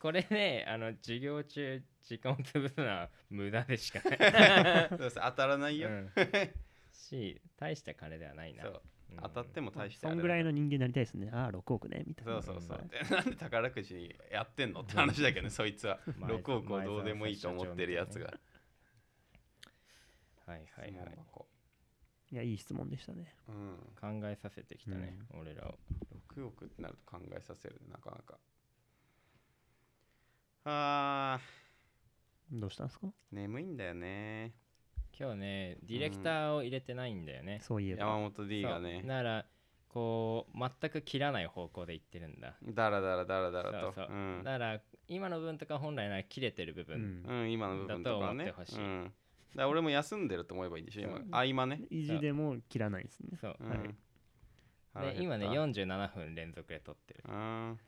[0.00, 4.88] これねあの授業中時間を潰すのは無駄でしかない。
[4.98, 6.10] そうそう当たらないよ、うん。
[6.92, 8.64] し大した金ではないな。
[8.64, 8.72] そう。
[8.72, 11.30] うん当たっても大してそんぐらいの人間になりたいですね。
[11.32, 12.04] ああ6億ね。
[12.06, 12.40] みたいな。
[12.42, 12.78] そうそうそう。
[13.10, 15.98] なんで宝くじやってんのって話だけどね そいつは。
[16.18, 18.26] 前6億をどうでもいいと思ってるやつが。
[20.46, 21.18] はいはいはい。
[22.30, 23.34] いやいい質問でしたね。
[23.48, 24.20] うん。
[24.20, 25.78] 考えさせてきたね、俺らを。
[26.34, 28.38] 6億ってなると考えさせるねなかなか。
[30.64, 31.40] あ
[32.52, 33.06] どうしたんですか？
[33.06, 34.54] ー眠いんだよね
[35.18, 38.06] 今日ねディレクターを入れてないんだよね、そういえば。
[38.06, 38.98] 山本 D がね。
[39.00, 39.08] そう。
[39.08, 39.46] だから
[39.88, 42.54] こう全く切らない方向でいってるんだ。
[42.62, 43.80] だらだらだらだらと。
[43.80, 44.06] そうそう。
[44.10, 44.42] うん。
[44.44, 47.26] だから今の分とか本来なら切れてる部う分、ん。
[47.26, 48.44] うん、今の部分とかはね。
[48.44, 48.84] だと思ってほしい。
[48.84, 49.12] うん、だか
[49.62, 51.18] ら俺も休んでると思えばいいんでしょ今。
[51.30, 53.36] 合間ね、意地でも切らないですね。
[53.40, 53.96] そう、うん。
[54.94, 55.16] はい。
[55.16, 57.78] で今ね47分連続で撮ってる、うん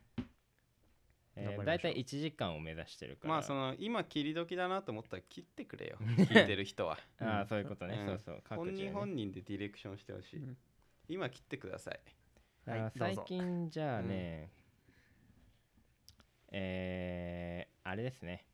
[1.35, 1.65] えー、頑張りましょう。
[1.65, 3.33] だいたい1時間を目指してるから。
[3.33, 5.97] まあその今切り時だなと思ったら切ってくれよ。
[6.17, 6.97] 聞いてる人は。
[7.19, 8.05] ああそういうことね、うん。
[8.07, 8.41] そうそう。
[8.43, 10.57] 各本人本人でディレクションしてほしい、うん。
[11.07, 11.99] 今切ってください。
[12.69, 14.51] はい最近じゃあね、
[16.51, 18.45] えー、あれですね。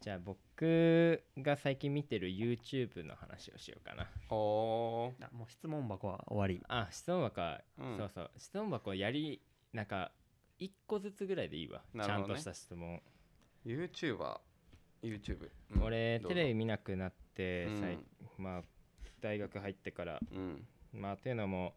[0.00, 4.10] じゃあ僕が最近見てる YouTube の話をしようかな。
[4.30, 6.60] おあもう質問箱は終わり。
[6.66, 7.96] あ質問箱は、うん。
[7.96, 8.30] そうそう。
[8.36, 9.40] 質問箱やり
[9.72, 10.10] なんか
[10.60, 12.28] 1個ずつぐらいでいいわ、なるほどね。
[12.28, 13.00] ちゃんとした質問、
[13.64, 14.40] YouTuber
[15.02, 15.78] YouTube、うん。
[15.78, 15.84] どうぞ。
[15.86, 17.80] 俺テレビ見なくなって、うん。
[17.80, 17.98] 最
[18.38, 18.62] まあ
[19.20, 20.20] 大学入ってから。
[20.32, 20.66] うん。
[20.92, 21.74] まあというのも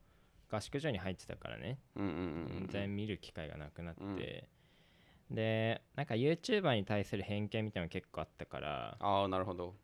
[0.52, 1.80] 合宿所に入ってたからね。
[1.96, 4.48] うんうんうん全然見る機会がなくなって、
[5.30, 8.98] でなんか YouTuber に対する偏見みたいなの結構あったから。
[9.00, 9.76] ああなるほど。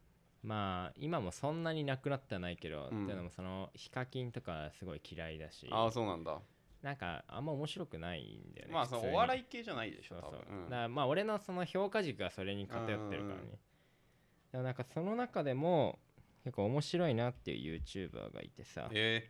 [0.44, 3.04] まあ今もそんなになくなってはないけど、うん。
[3.04, 5.68] っていうのもそのヒカキンとかすごい嫌いだし。
[5.72, 6.40] ああそうなんだ
[6.82, 10.40] なんかあんま面白くないんだよねまあそお笑い系じゃないでしょそうそう。
[10.42, 10.64] 多分。
[10.66, 13.50] だからまあ俺のその評価軸がそれに偏ってるからね、うんうんうん。
[14.52, 16.00] でもなんかその中でも
[16.44, 19.30] 結構面白いなっていう YouTuber がいてさえ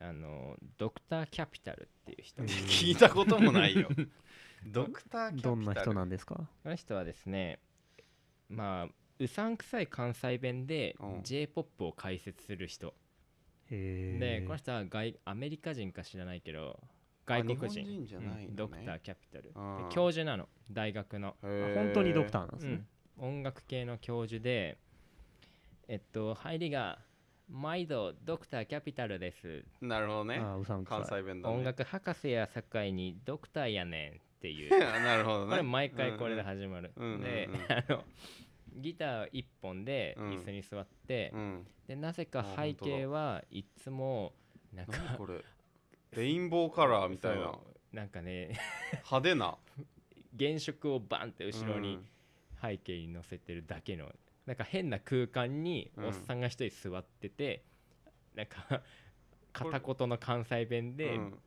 [0.00, 3.88] あのドクターキャピタルっていう人、うんー聞いたこともないよ。
[4.66, 5.56] ドクターキャピタル。
[5.56, 6.36] どんな人なんですか？
[6.36, 7.58] この人はですね
[8.48, 11.20] まあうさんくさい関西弁でうん。
[11.22, 12.88] J−POP を解説する人。
[12.88, 12.92] へ
[14.18, 16.80] でこのえ人は外アメリカ人か知らないけど
[17.26, 17.84] 外国人。
[17.84, 18.46] 人じゃないのね。
[18.50, 19.52] うんドクターキャピタル。
[19.90, 20.48] 教授なの。
[20.70, 21.36] 大学の。
[21.40, 22.84] 本当にドクターなんですね。
[23.18, 24.78] うん、音楽系の教授で
[25.88, 26.98] えっと入りが
[27.50, 29.64] 毎度ドクターキャピタルです。
[29.82, 30.40] ーなるほどね。
[30.84, 31.54] 関西弁だね。
[31.54, 34.70] 音楽博士や境にドクターやねんっていう。
[34.78, 35.50] なるほどね。
[35.50, 37.72] これ毎回これで始まる、うんうんで、うんうん。
[37.72, 38.04] あの
[38.74, 40.30] ギター1本でうん。
[40.30, 41.66] 椅子に座って、うん。
[41.86, 44.32] でなぜか背景はいつも
[44.74, 45.44] なんか何これ？
[46.12, 47.52] レインボーカラーみたいな。
[47.92, 48.58] なんかね
[49.10, 49.56] 派手な。
[50.38, 52.00] 原色をバンって後ろに
[52.60, 54.10] 背景に載せてるだけの
[54.46, 56.04] なんか変な空間にうん。
[56.06, 57.64] おっさんが一人座ってて、
[58.34, 58.82] なんか
[59.52, 61.38] 片言の関西弁でうん。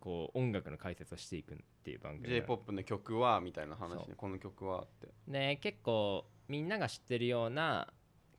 [0.00, 7.86] こう音楽の解説をしていくっていう番組 j p o p の曲はみたいな話この曲はってで結構みんなが知ってるような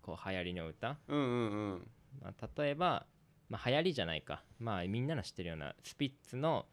[0.01, 1.27] こう流行りの歌、うんうんう
[1.75, 1.87] ん。
[2.21, 3.05] まあ、例えば、
[3.49, 4.43] まあ、流行りじゃないか。
[4.59, 6.65] まあみんなの知ってるようなスピッツの、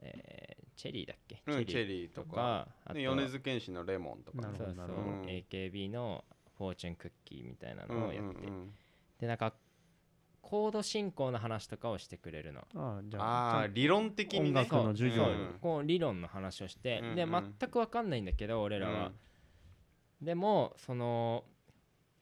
[0.00, 2.66] えーチェリーだっけ、うんチェリーとか。
[2.84, 4.42] あとで米津玄師のレモンとか。
[4.56, 6.24] そうそう、うん AKB の
[6.58, 8.70] フォーチュンクッキーみたいなうんのをやって、うんうん。
[9.20, 9.54] でなんか
[10.40, 12.62] コード進行の話とかをしてくれるの。
[12.74, 14.60] ああじゃあ理論的にね。
[14.60, 15.32] 音楽の授業そう。
[15.32, 19.12] うんこう理論の話をして、うんうんで全く分かんないんだけど俺らは、
[20.22, 21.44] でもその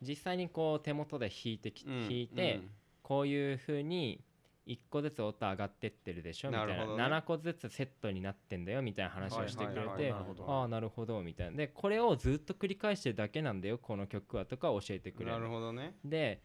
[0.01, 2.71] 実際にこう手元で弾いてき、うん弾いて、うん。
[3.03, 4.25] こういう風に
[4.67, 6.51] 1個ずつ音上がってってるでしょ？
[6.51, 6.87] みたいな。
[6.87, 6.93] ね。
[6.93, 11.57] 7個ずつセットになってんだよみたいな話をしてくれてああなるほどみたいな。
[11.57, 15.97] でこれをずっと繰り返してるだけなんだよこの曲はとか教えてくれなるるほどね。
[16.05, 16.41] で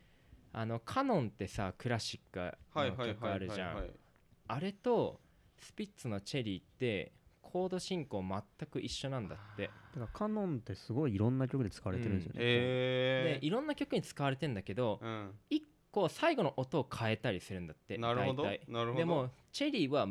[0.54, 3.90] あのカノンってさクラシックの曲あるじゃん。
[4.48, 5.20] あれと
[5.60, 7.12] スピッツのチェリーって
[7.56, 9.64] コード進行全く一緒なんだって。
[9.64, 15.32] だからカノンってすごいいろんな曲で使われてるんですよね、えでいろんな曲に使われてんだけどーうん。
[15.50, 18.44] 1個最後の音を変えたりするんだってなるほど。
[18.44, 18.66] 大体。
[18.68, 18.98] なるほど。
[19.00, 20.06] でもチェリーは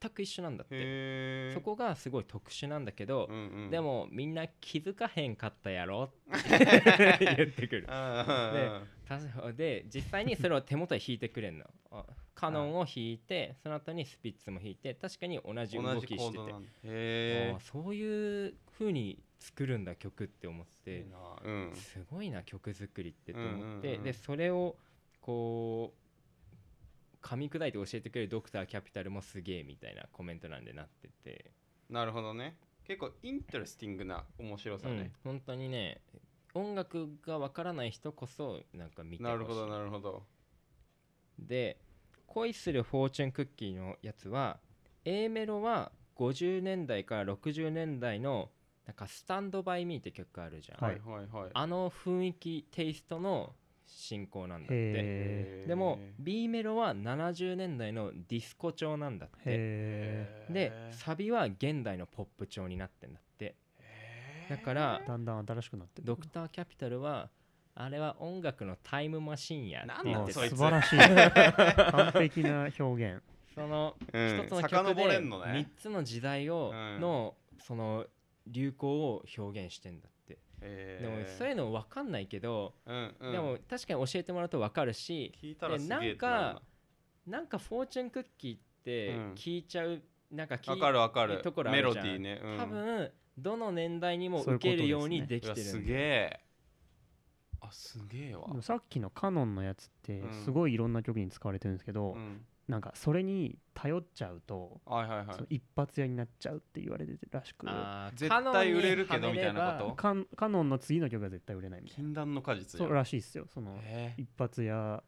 [0.00, 1.52] 全く一緒なんだって。
[1.52, 3.70] そこがすごい特殊なんだけどう、んうん。
[3.70, 7.86] でもみんな気づかへんかったやろって言ってくる。
[9.56, 11.66] で実際にそれを手元で弾いてくれんの。
[11.92, 16.88] あカノンを弾いてその後にスピッツも弾いて確かに同じ動きして。
[16.88, 21.04] てそういう風に作るんだ曲って思って。
[21.10, 21.18] な。
[21.44, 21.74] うん。
[21.74, 24.76] すごいな曲作りってと思っうんてでそれを
[25.20, 25.99] こう
[27.22, 31.52] 噛み砕いて教えてくれるドクターキャピタルもすげえみたいなコメント欄でなってて。
[31.88, 32.56] なるほどね。
[32.84, 36.00] 結構 interesting な面白さうんね、本当にね
[36.54, 39.34] 音楽がわからない人こそなんか見てほしい。
[39.34, 40.22] なるほどなるほど。
[41.38, 41.78] で
[42.26, 44.58] 恋するフォーチュンクッキーのやつは
[45.04, 48.50] A メロは50年代から60年代の
[48.86, 51.50] なんか Stand By Me って曲あるじゃん、ははいいはいはい。
[51.52, 53.54] あの雰囲気テイストの
[53.90, 55.64] 進行なんだって。
[55.66, 59.50] でも B メロは70年代のディスコ調なんだって。
[60.50, 60.92] でー。
[60.92, 63.56] サビは現代のポップ調になってんだって。
[64.48, 67.30] だからだんだん新しくなってるドクターキャピタルは
[67.76, 70.50] あれは音楽のタイムマシンやなん言ってただそいつ。
[70.56, 71.92] 素晴らしい。
[71.92, 73.22] 完璧な表現。
[73.54, 74.38] そのうん。
[74.44, 75.68] 一つの曲遡でれんのね。
[75.76, 77.00] 3つの時代をうん。
[77.00, 78.06] のその
[78.46, 80.19] 流行を表現してんだって
[80.60, 83.32] でもそういうの分かんないけどうんうん。
[83.32, 86.62] でも確かに教えてもらうと分かるし聞いたらすげえでなんか
[87.26, 89.32] なんかフォーチュンクッキーってうん。
[89.34, 91.42] 聞いちゃうなんか聞いかるわかる。
[91.42, 92.04] ところあメロるじゃん。
[92.04, 96.40] ディーね、うん、多分どの年代にも受けるようにできてるすんだよげえ。
[97.60, 98.46] あすげえわ。
[98.62, 100.32] さっきのカノンのやつってうん。
[100.44, 105.26] すごいいろんな曲に使われてるんですけど、うんなんかそれに頼っちゃうと、はいはいはい。
[105.32, 107.66] その一発屋になっちゃうって言われてるらしく
[108.14, 109.94] 絶対売れるけどカノンにはめればみたいなこと？
[109.96, 113.76] カンカノンの次の曲が絶対売れないみたい禁断の果実なそうらしいですよその
[114.16, 115.02] 一発屋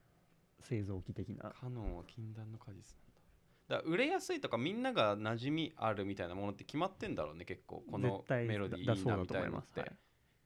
[0.61, 1.51] 製造機的な。
[1.51, 3.77] カノンは禁断の果実なんだ。
[3.77, 7.85] だから売れやすいとかみんなが馴染みあるみたいなものって決まってんだろうね結構。
[7.89, 9.91] このメロディーいいだそうだなみたいなのっと思います、てはい。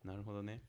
[0.05, 0.61] なるほどね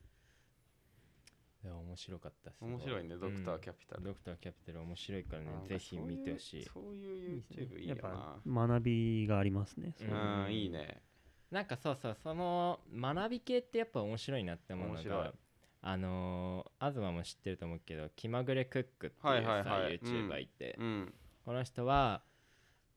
[1.64, 2.56] いや面白かったす。
[2.60, 5.48] ご面白いねドクターキャピタル、ドクターキャピタル面白いからね。
[5.66, 6.64] ぜひ見てほしい。
[6.64, 11.02] そういう YouTube いいよやっぱな学びがありますね、うんうんいいね。
[11.50, 15.18] なんかそうそうその学び系ってやっぱ面白いなって思うの面白い。
[15.18, 15.32] が
[15.80, 19.98] あのー、東も知ってると思うけど気まぐれクックっていうさ、はいはいはい。
[19.98, 21.14] YouTuber いて、うん。
[21.44, 22.22] この人は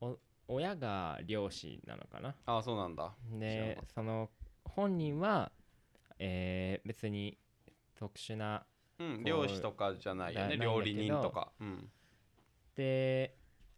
[0.02, 2.36] お親が漁師なのかな？
[2.46, 3.14] ああそうなんだ。
[3.30, 4.30] 知らなでかっその
[4.66, 5.52] 本人は、
[6.20, 7.38] えー別に
[8.02, 8.66] 特殊な
[8.98, 11.52] うん漁師とかじゃないよねな料理人とか。
[11.60, 11.88] うん。
[12.76, 13.36] で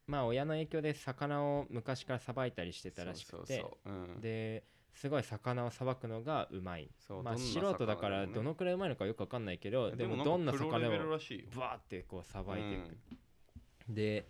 [0.07, 3.65] まあ親の影響で魚を昔からさばいたりしてたらしくて。
[4.21, 4.63] で
[4.93, 6.89] すごい魚をさばくのがうまい。
[7.23, 11.45] まあ素人だからどのくらいうまいのかよくわかんないけどでもなどんな魚でもルらしいよ。
[11.51, 12.97] ブワーってこうさばいていく、
[13.89, 14.25] で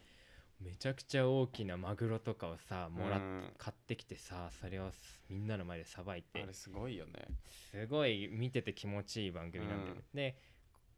[0.64, 4.92] めちゃくちゃ大きなマグロとかをさもらっうん買ってきてさそれを
[5.30, 6.42] みんなの前でさばいて。
[6.42, 7.28] あれすごいよね。
[7.72, 10.38] すごい見てて気持ちいい番組なんだよね、で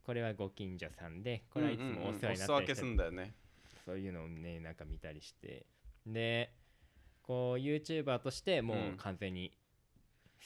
[0.03, 3.33] これはご近所さんでこれはいつもお世話になったりしてるんだよね。
[3.85, 5.65] そういうのをねなんか見たりして。
[6.05, 6.53] で
[7.23, 8.97] こう YouTuber としてもううん。
[8.97, 9.51] 完全に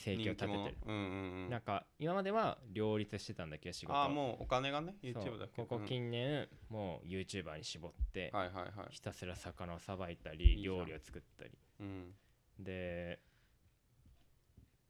[0.02, 1.50] 生計を立ててる、うんうんうん。
[1.50, 3.98] なんか今までは両立してたんだけど仕事。
[3.98, 5.62] ああもうお金がね YouTube だけ。
[5.62, 8.72] ここ近年、もう YouTuber に絞って、うんはいはいはい。
[8.92, 11.52] ひたすら魚をさばいたいり料理を作ったり。
[11.82, 12.14] うん。
[12.60, 13.20] で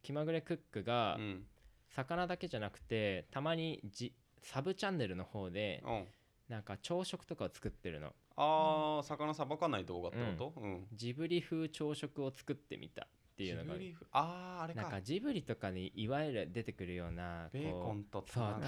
[0.04, 1.44] 気まぐれクックがうん。
[1.90, 6.06] 魚だけじゃなくてたまにじサブチャンネルの方でうん。
[6.50, 8.14] なんか朝食とかを作ってるの。
[8.36, 10.62] あー魚さばかない動画ってこと？
[10.62, 13.08] うん、ジブリ風朝食を作ってみた
[13.40, 14.82] っていうのがジブリ風あーあれか。
[14.82, 18.60] なんかジブリとかにいわゆる出てくるようなベーコこンと卵。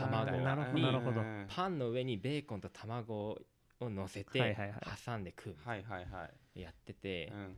[0.73, 0.81] に
[1.49, 3.13] パンの上にベーコンと卵
[3.81, 4.57] を乗せて
[5.05, 6.59] 挟んで食うはいはいはい。
[6.61, 7.57] やっててうん。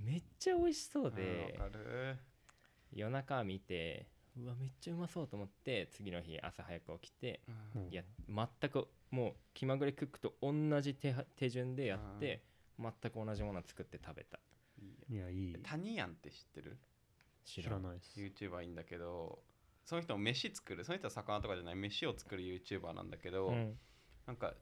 [0.00, 2.16] めっちゃ美味しそううんでわかる。
[2.92, 4.06] 夜中見て
[4.38, 7.40] うわめっちゃうまそうと思って次の日朝早く起きて
[7.90, 12.42] いや全くもう気まぐれクックと同じ手順でやって
[12.78, 14.40] 全く同じものを作って食べた
[15.08, 16.78] いやいいタニヤンって知ってる？
[17.44, 18.20] 知らないです。
[18.20, 19.40] YouTuber いいんだけど
[19.84, 20.84] その人も飯作る。
[20.84, 21.74] その人は魚とかじゃない。
[21.74, 23.76] 飯を作る YouTuber なんだけど、うん。
[24.26, 24.54] なんか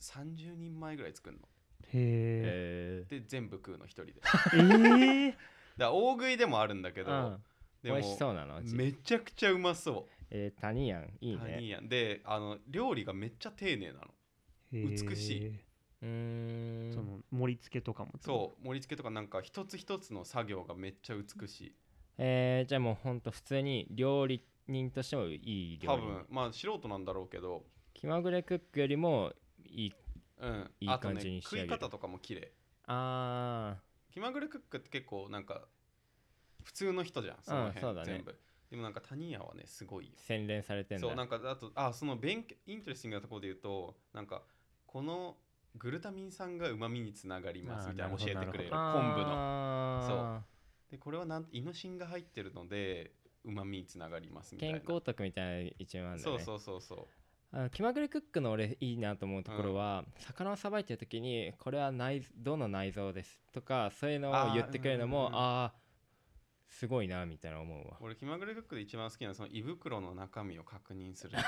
[0.00, 1.48] 30人前ぐらい作るの。
[1.84, 4.14] へええで全部食うの一人で。
[4.52, 5.34] えー、
[5.78, 7.38] ら大食いでもあるんだけど、ー
[7.82, 8.74] でも美味しそうなのうち。
[8.74, 11.88] めちゃくちゃうまそえー、タニヤンいいうタニねヤン。
[11.88, 14.14] であの料理がめっちゃ丁寧なの。
[14.72, 15.58] 美しい
[16.92, 18.12] その盛り付けとかも。
[18.20, 21.74] そう盛り付けとかなんか一つ一つの作業がめっちゃ美しい。
[22.18, 26.02] えー、じゃあもうほんと普通に料理人としてもいい料理。
[26.02, 29.32] 多分まあ素人なんだろうけど気まぐれクックよりも
[29.64, 29.92] いい
[30.40, 30.70] うん。
[30.80, 31.76] いい感じに仕食上げる。
[31.76, 32.52] い方とかも綺麗。
[32.86, 33.76] あ
[34.12, 35.62] 気まぐれクックって結構なんか
[36.62, 38.12] 普通の人じゃんその辺、そうだね。
[38.12, 38.38] 全部。
[38.70, 40.12] でもなんかタニヤはねすごい。
[40.16, 41.08] 洗練されてんだ。
[41.08, 44.42] そうなんかあとあその勉強イントレスティングなところで言うとなんか
[44.86, 45.36] この
[45.76, 50.16] グルタミン酸がうまみにつながりますみたいなの教えてくれるな昆布の。
[50.16, 50.42] の
[50.90, 53.12] でこれはなんイノシンが入ってるので
[53.44, 54.80] うまみにつながりますみたいな。
[54.80, 56.44] 健康徳みたいな一面あるんだよね。
[56.44, 57.06] そうそうそうそう。
[57.56, 65.74] あの気まぐれクックの俺いいなと思うところは、魚をさばいてる時にこれは内どの内臓ですとかそういうのを言ってくれるのもああ
[66.68, 71.38] すごいなみたいな思うわ俺気まぐれクックで一番好きなのはその胃袋の中身を確認する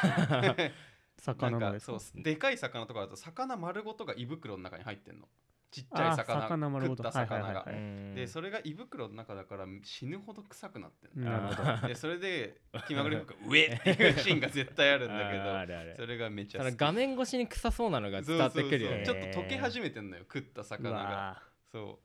[1.19, 5.27] 魚のですかなんかそうでかい魚とかだと魚丸ごとが胃袋の中に入ってんの。
[5.71, 7.03] ちっちゃいあ魚魚丸ごと。
[7.03, 7.75] 食った魚が、はいはいはいはい。
[7.75, 8.15] うん。
[8.15, 11.31] でそれが胃袋の中だから死ぬほど臭くなってんの。
[11.31, 11.89] なるほど。
[11.89, 15.91] でそれで気まぐれクックが上っていうシーンが絶対あるんだけ あーあるある。
[15.91, 16.77] どそれがめっちゃ好き。
[16.77, 19.05] 画面越しに臭そうなのが伝わってくるよね。
[19.05, 19.33] そうそうそう。
[19.33, 20.97] ちょっと溶け始めてんのよ食ったう魚が。
[20.99, 21.43] わ
[21.73, 22.01] そ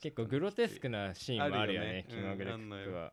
[0.00, 2.06] 結構グロテスクなシーンもあるよねあるよね。
[2.08, 3.12] 気まぐれクックは、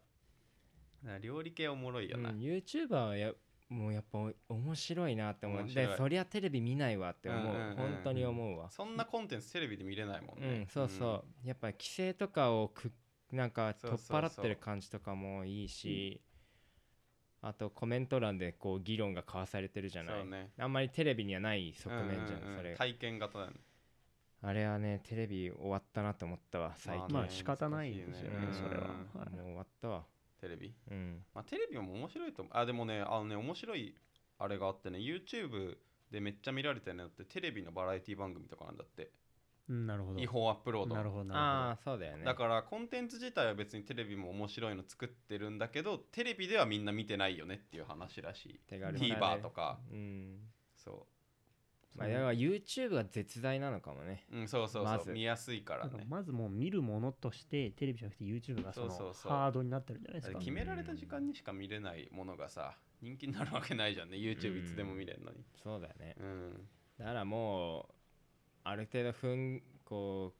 [1.19, 3.33] 料理系おもろいよな、うん、YouTuber はや
[3.73, 4.19] もうやっぱ
[4.49, 5.59] 面白いなって思う。
[5.61, 5.87] 面白い。
[5.87, 8.69] でそりゃテレビ見ないわって思う,、うんうんうん本当に思うわ。
[8.69, 12.91] そんなコンテンツテレビで見れないもんうね、んそうそう、やっぱ規制とかをく
[13.31, 16.21] なんか取っ払ってる感じとかもいいし
[17.41, 20.51] あとコメント欄でこう議論が交わされてるじゃない、ね。
[20.57, 22.57] あんまりテレビにはない側面じゃん,、うんうんうん。
[22.57, 22.75] それ。
[22.75, 23.57] 体験型だよね。
[24.41, 28.47] あれはねテレビ終わったなと思ったわ最近、まあ仕方ないですよね。
[28.51, 28.91] それは。
[29.15, 29.19] うん。
[29.19, 29.29] はい。
[29.31, 30.05] もう終わったわ
[30.43, 30.73] テレビ？
[30.91, 31.23] うん。
[31.33, 32.57] まあテレビも面白いと思う。
[32.57, 33.95] あでもねあのね面白い
[34.37, 35.77] あれがあってね YouTube
[36.11, 39.11] でめっちゃ見られてるのってテレビのバラエティ番組とかなんだって。
[39.69, 40.19] うんなるほど。
[40.19, 40.95] 違法アップロード。
[40.95, 41.35] なるほどな
[41.69, 42.25] ああそうだよね。
[42.25, 48.59] だからコンテンツ自体は別にテレビも面白いの作ってるんだけどテレビではみんな見てないよねっていう話らしい。
[48.67, 49.79] 手軽 TVer とか。
[49.89, 50.39] うん。
[50.75, 51.07] そ
[51.95, 54.25] まあだから YouTube が絶大なのかもね。
[54.31, 55.11] う、うん、そうそうそう、まず。
[55.11, 56.05] 見やすいからね。
[56.09, 59.13] まずもう見るものとしてテレビじゃなくて YouTube がそのそうそう。
[59.13, 60.39] そうハードになってるんじゃないですか？
[60.39, 64.17] 決められた時間にしか見れないものがさ人気になるわけないじゃんね。
[64.17, 65.37] YouTube いつでも見れるのに。
[65.63, 66.15] そうだよね。
[66.19, 66.67] うん。
[66.97, 67.85] だからもう
[68.63, 70.33] ある程度ふんこ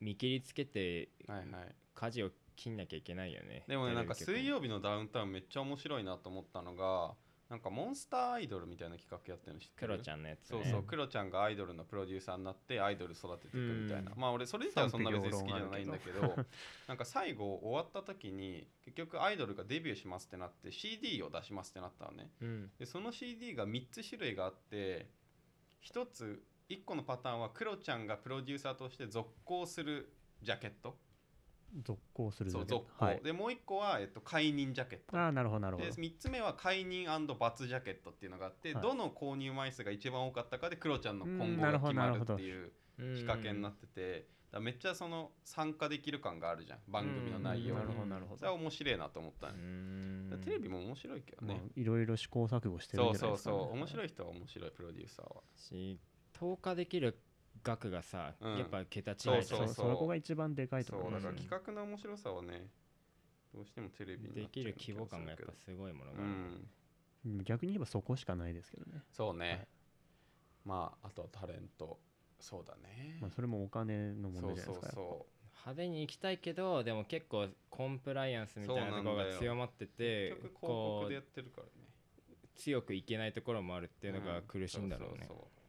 [0.00, 1.48] う見切りつけてはいはい。
[1.94, 3.64] 舵を切んなきゃいけないよね。
[3.66, 7.14] でもねなんか水曜日のダウンタウンめっちゃ面白いなと思ったのが
[7.50, 9.88] なんかモンスターアイドルみたいな企画やってるの知ってる？
[9.88, 14.20] クロちゃんのやつ、ね、そうそう、うんクロちゃんがアイドルのプロデューサーになってアイドル育てていくみたいな、うん。
[14.20, 16.36] まあ俺それ自体はそんな別に好きじゃないんだけど
[16.86, 22.30] なんか最後終わった時に結局アイドルがデビューしますってなって CD を出しますってなったのね。
[22.40, 22.70] うん。
[22.78, 25.08] でその CD が3つ種類があって
[25.82, 30.96] 1つ1個のパターンはクロちゃんがプロデューサーとして続行するジャケット
[31.82, 33.20] 続行するそう続行、はい。
[33.22, 35.16] でもう1個は、えっと、解任ジャケット。
[35.16, 37.06] ああなるほどなるほでど3つ目は解任
[37.38, 38.82] 罰ジャケットっていうのがあって、はい。
[38.82, 42.72] どの購入枚数が一番多かったかでクロちゃんの今後が決まるっていう
[43.16, 47.80] 仕掛けになってて、だめっちゃその参加できる感があるじゃん番組の内容に。
[47.80, 48.38] なるほどなるほど。
[48.38, 49.54] それは面白いなと思ったね。
[50.44, 53.56] テレビも面白いけどまあね、いろいろ試行錯誤してるんそうそうじゃないですかね。
[53.58, 53.72] そう。
[53.76, 55.42] 面白い人は面白いプロデューサーは。
[55.56, 56.00] し
[56.32, 57.18] 投下できる
[57.62, 58.58] 額がさ、うん。
[58.58, 62.66] やっぱ桁違いそうそうそこが一番でかいとそうだから企画の面白さはね
[63.54, 66.28] どうしてもテレビになできっちゃうる規模感がやっぱすごいものがある、
[67.26, 67.44] うん。
[67.44, 69.68] 逆に言えばそこしかないですけどね、そうね、はい。
[70.64, 71.98] まああとはタレント。
[72.42, 74.92] そうだね、まあ、それもお金の問題じゃないですか。
[74.94, 75.26] そ
[75.60, 81.70] 派手に行きたいけどでも結構コンプライアンスみたいなところが強まってうて結局広こう告でやってるからね。
[82.56, 84.42] 強くいけないところもあるっていうのがん。
[84.42, 85.26] 苦しいんだろうね。
[85.28, 85.59] そそそ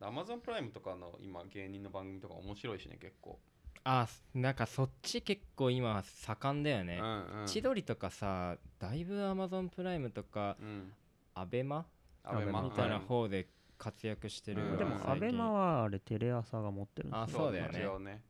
[0.00, 3.38] アマゾンプライムとかの今芸人の番組とか面白いしね結構、
[3.84, 7.46] あなんかそっち結構今盛んだよね、うんうん。
[7.46, 10.92] 千鳥とかさだいぶ Amazon プライムとかうん。
[11.34, 11.86] アベマ
[12.24, 13.46] アベマみたいなはい方で
[13.78, 14.78] 活躍してるうん。
[14.78, 17.22] でも、アベマはあれ、テレ朝が持ってるんですよ。
[17.22, 18.22] あそうだよね。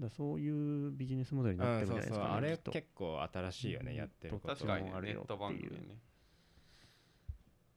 [0.00, 2.70] だそういうビジネスモデルにうなってるんじゃないですか、ねあれきっと。
[2.70, 3.96] 結構新しいよね、うん。
[3.96, 4.48] やってること。
[4.48, 5.98] 確かにねあるよネット番組っていうね。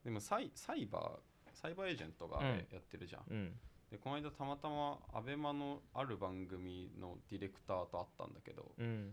[0.06, 1.35] でもサイサイバー
[1.66, 3.52] サイバーエージェントがやってるじゃん、うん。
[3.90, 9.12] でこの間たまたまアベマのある番組のディレクターと会ったんだけどうん。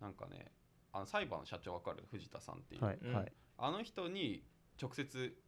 [0.00, 0.50] なんかね
[0.92, 2.04] あのサイバーの社長わかる？
[2.10, 3.14] 藤田さんっていう、はい、うん。
[3.14, 3.32] はい。
[3.58, 4.42] あの人に
[4.80, 5.04] 直接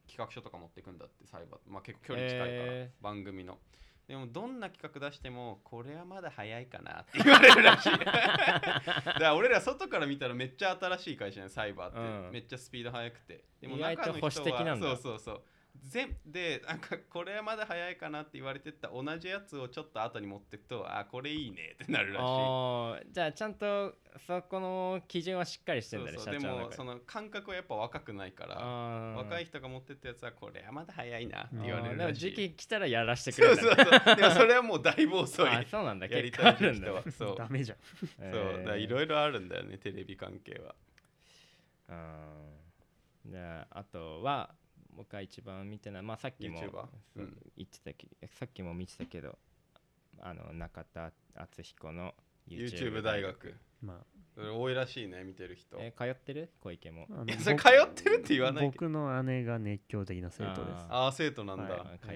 [0.06, 1.60] 企画書とか持ってくんだってサイバー。
[1.66, 3.58] まあ結構距離近いから、え番組の。
[4.06, 7.92] でもどんな企画出してもこれはまだ早いかなって言われるらしい。
[7.98, 12.32] だから俺ら外から見たらめっちゃ新しい会社ねサイバーって、うん。
[12.32, 13.44] めっちゃスピード速くて。
[13.60, 14.86] でも意外と中の人は保守的なんだ。
[14.86, 15.42] そうそうそう
[15.82, 23.12] 全でなんかこれはまだ早いかなって言われてた同じやつをちょっと後に持ってくとあこれいいねってなるらしい。
[23.12, 23.94] じゃあちゃんと
[24.26, 26.46] そこの基準はしっかりしてんだねそうそうで。
[26.46, 37.00] もその感覚はやっぱ若くないから若い人が持ってったやつはこれはまだ早いなって言われあーでもるらしい時期来たらやらしてくそうれるんだそうそうでもそれはもうだいぶ遅いあそうなんだやり結構たいあるんだね。
[37.00, 37.12] 人は。
[37.12, 37.36] そう。
[37.36, 37.78] ダメじゃん。
[38.64, 40.74] そういろいろあるんだよねテレビ関係は。
[41.88, 42.54] うん
[43.26, 44.54] じゃああとは
[44.96, 46.02] 僕が一番見てない。
[46.02, 46.60] まあさっきも
[47.56, 49.38] 言ってたけどさっきも見てたけど
[50.20, 52.14] あの中田敦彦の
[52.48, 53.54] YouTube 大学。
[53.82, 54.00] ま
[54.34, 55.76] それ多いらしいね見てる人。
[55.78, 56.50] え通ってる？
[56.60, 57.06] 小池も。
[57.38, 60.86] それ僕通ってるって言わない僕の姉が熱狂的な生徒です。
[60.88, 62.08] あああ生徒なんだ、はいあ通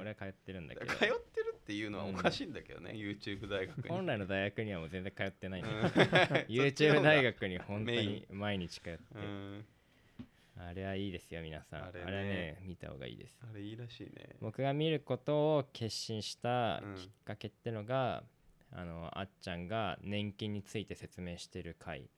[0.00, 0.86] 俺は通ってるんだけど。
[0.86, 3.88] 通ってるっていうのはおかしいんだけどね、YouTube 大学に。
[3.88, 6.04] 本来の大学にはもう全然通ってないんだけど。
[6.04, 6.10] うん。
[6.28, 9.00] そっちの YouTube 大学に本当に毎日通って。
[9.14, 9.64] うん
[10.56, 11.80] あれはいいですよ皆さん。
[11.80, 13.38] ああれれねね見た方がいいです。
[13.42, 14.36] あれいいらしいね。
[14.40, 16.94] 僕が見ることを決心したうん。
[16.94, 18.22] きっかけってのが、
[18.72, 22.08] あのあっちゃんが年金について説明してる回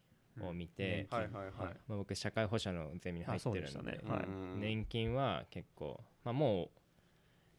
[0.42, 1.18] を見て、うん。
[1.18, 4.60] はいはいはい、はいまあ、僕社会保障のゼミに入ってるんでねはいうん。
[4.60, 6.68] 年金は結構、まあ、もう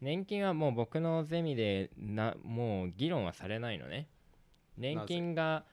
[0.01, 4.07] 年金はもう僕のゼミでなもう議論はされないのね。
[4.77, 5.65] 年金が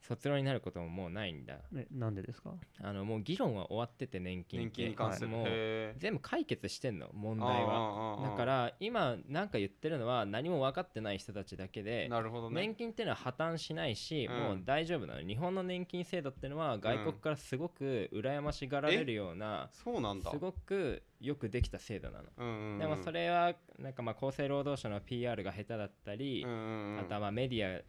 [0.00, 1.58] 卒論になることももうないんだ。
[1.76, 2.54] えなんでですか？
[2.82, 4.66] あのもう議論は終わってて年金って。
[4.68, 12.60] 年金に関する、もうへ全部解決してんの問ー題はだから今なんか言ってるのは何も分かってない人たちだけでなるほどね。
[12.62, 14.36] 年金っていうのは破綻しないし、うん。
[14.40, 15.20] もう大丈夫なの。
[15.20, 20.30] 日本の年金制度っていうのは外国からすごく羨ましがられるような、そうなんだ。
[20.30, 22.78] すごくよくできた制度なの、うんうんうん。
[22.78, 27.00] でもそれはなんかまあ厚生労働省の PR が下手だったり、うんうんうん。
[27.00, 27.82] あとはまあメディア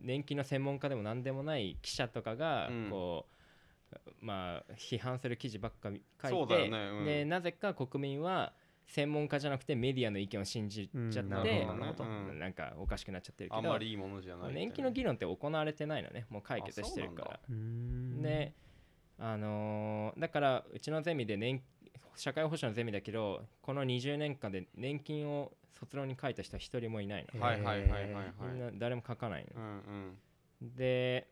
[0.00, 2.90] 年金の専門家でも何でもない記者とかがうん。
[2.90, 3.26] こ
[3.92, 5.90] う、まあ批判する記事ばっか
[6.22, 6.98] 書そういて、だよね。
[6.98, 7.04] うん。
[7.04, 8.52] でなぜか国民は
[8.86, 12.38] 専門家じゃなくてメディアの意見を信じちゃって、うんなん。
[12.38, 16.26] なんかおかしくなっちゃってるけどあんまりいいものじゃないみたいな年金の議論って行われてないのね。
[16.28, 17.40] もう解決してるから。
[17.48, 18.52] うーんで
[19.18, 21.62] あのーだからうちのゼミで年
[22.16, 27.40] 社会保障のゼミだけどこの20年間で年金を卒論に書いた人は一人もいないの。
[27.40, 28.32] はいはいはいはいはい。
[28.52, 29.60] みんな誰も書かないの。
[29.60, 30.16] うん
[30.62, 30.76] うん。
[30.76, 31.28] で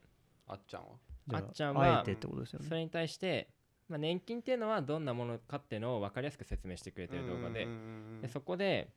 [0.47, 0.89] あっちゃんは？
[1.33, 2.67] あっちゃんはあえてってことですよね。
[2.69, 3.49] それに対して、
[3.89, 7.65] まあ、年金っていうのはどんなものかっていうのを分かりやすく説明してくれてる動画で。
[7.65, 8.21] うんうんうんうん。
[8.21, 8.89] でそこで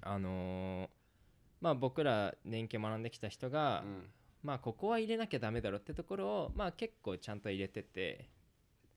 [0.00, 0.88] あのー
[1.60, 4.02] まあ僕ら年金を学んできた人が、うん。
[4.42, 8.28] まあここは入れなきゃダメだろってところをまあ結構ちゃんと入れてて、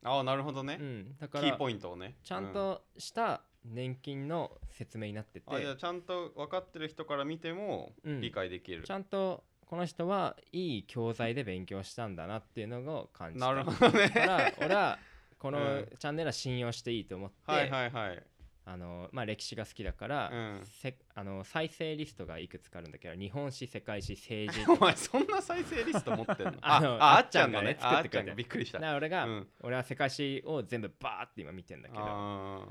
[0.04, 2.16] ああなるほどね、うん、だかキーらポイントをね。
[2.24, 8.22] ちゃんとした年金の説明になってて、うんあじゃあちゃんと分かってる人から見てもうん。
[8.22, 13.46] 理解できる、ちゃんとこの人はいい教材で勉強したんだなっていうのを感じた。
[13.48, 14.08] なるほどね。
[14.10, 15.00] だから俺は
[15.40, 15.90] この うん。
[15.98, 18.24] チャンネルは信用していいと思って、はいはいはい。
[18.68, 20.62] あのまあ、歴史が好きだから、うん。
[20.66, 24.66] せあの再生リストがいくつかあるんだけど日本史世界史政治。
[24.72, 26.54] お前そんな再生リスト持ってんの？
[26.62, 27.70] あのあああっちゃんがね。
[27.70, 28.30] ゃんがねああってくれて。
[28.30, 28.96] がびっくりした。
[28.96, 29.48] 俺が、うん。
[29.62, 32.04] 俺は世界史を全部バーって今見てんだけど。
[32.04, 32.68] あ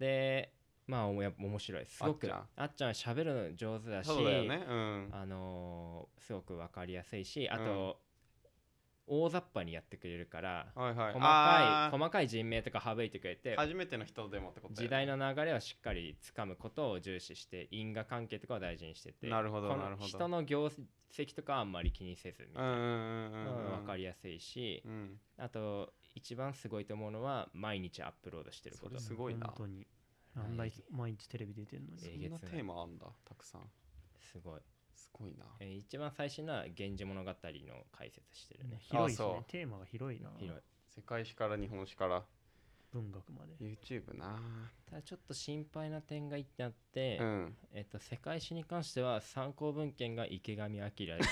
[0.00, 0.50] で
[0.86, 1.86] まあおもやっぱ面白い。
[1.86, 2.48] すごくあっちゃん。
[2.56, 4.64] あっちゃんは喋るの上手だーしそうだよね。
[4.68, 5.08] うん。
[5.12, 8.00] あのーすごく分かりやすいしあと、
[9.06, 11.12] 大雑把にやってくれるからはいはい。
[11.12, 14.76] 細かい細かい人名とか省いてくれて初めての人でもってことね。
[14.78, 20.08] 時代の流れをしっかりつかむことを重視して因果関係とかを大事にしててなるほどなるほど。
[20.08, 20.70] 人の業
[21.12, 22.68] 績とかはあんまり気にせずみたいな。
[22.72, 25.20] うんうんうんうん分かりやすいしうん。
[25.38, 28.90] あと一番すごいと思うのは毎日アップロードしてること。
[28.90, 29.46] それすごいな。
[29.46, 29.86] 本当に。
[30.36, 33.62] あんなに毎日テレビ出てるのえにそんなテーマあんだたくさん。
[34.20, 34.60] すごい、
[34.94, 35.44] すごいな。
[35.58, 38.78] えー一番最新のは「源氏物語」の解説してるね。
[38.80, 39.34] 広いですそう。
[39.34, 40.30] ねテーマが広いな。
[40.38, 40.62] 広い。
[40.88, 42.24] 世界史から日本史から。
[42.92, 43.54] 文学まで。
[43.56, 44.40] YouTube な
[44.90, 47.56] ただちょっと心配な点が一点あって、うん。
[47.72, 51.24] えっと、世界史に関しては参考文献が池上彰 一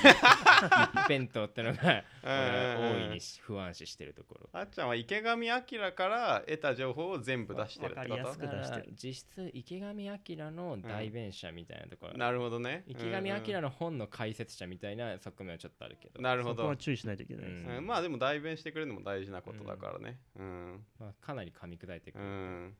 [0.94, 4.48] 辺倒ってのが大いに不安視してるところ。
[4.52, 8.94] あっちゃんは池上彰から得た情報を全部出してるってこわかりやすくだから出してる。
[8.94, 12.84] 実質池上彰の代弁者みたいなところ、となるほどね。
[12.86, 16.56] 池上彰のの本の解説者みたいな側面はちょっとあるけど、なるほど。
[16.56, 17.86] そこは注意しないといけないですね、うん。
[17.86, 20.20] まあでも代弁してくれるのも大事なことだからね。
[20.36, 20.84] うん。
[20.98, 22.76] まあ、かなり噛み砕いてくうる、ん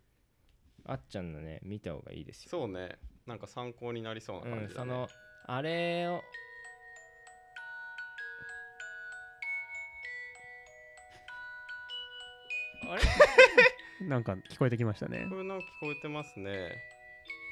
[0.89, 2.51] あっちゃんのね見た方がいいですよ。
[2.51, 2.99] そうね。
[3.27, 4.91] なんか参考になりそうなうん、感じだね。
[4.91, 5.09] その
[5.47, 6.23] あれを
[12.89, 13.03] あれ？
[14.09, 15.27] なんか聞こえてきましたね。
[15.29, 16.75] これなんか聞こえてますね。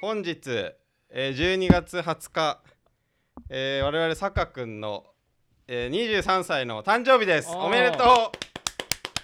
[0.00, 0.72] 本日、
[1.10, 2.62] えー12月20日、
[3.50, 5.04] えー我々坂くんの、
[5.66, 5.90] えー
[6.22, 7.50] 23歳の誕生日です。
[7.50, 8.32] おめでと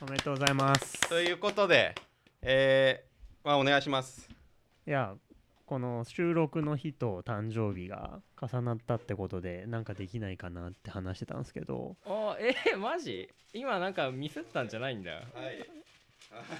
[0.02, 1.00] おめでとうございます。
[1.06, 1.94] うということで
[2.42, 3.04] え
[3.44, 4.28] あお願いします。
[4.86, 5.14] いや
[5.66, 11.96] この収録の日と誕生日が重なったってことでなんかできないかなって話してたんですけど。
[12.06, 13.28] あえマジ？
[13.52, 15.12] 今なんかミスったんじゃないんだ。
[15.12, 15.22] はい。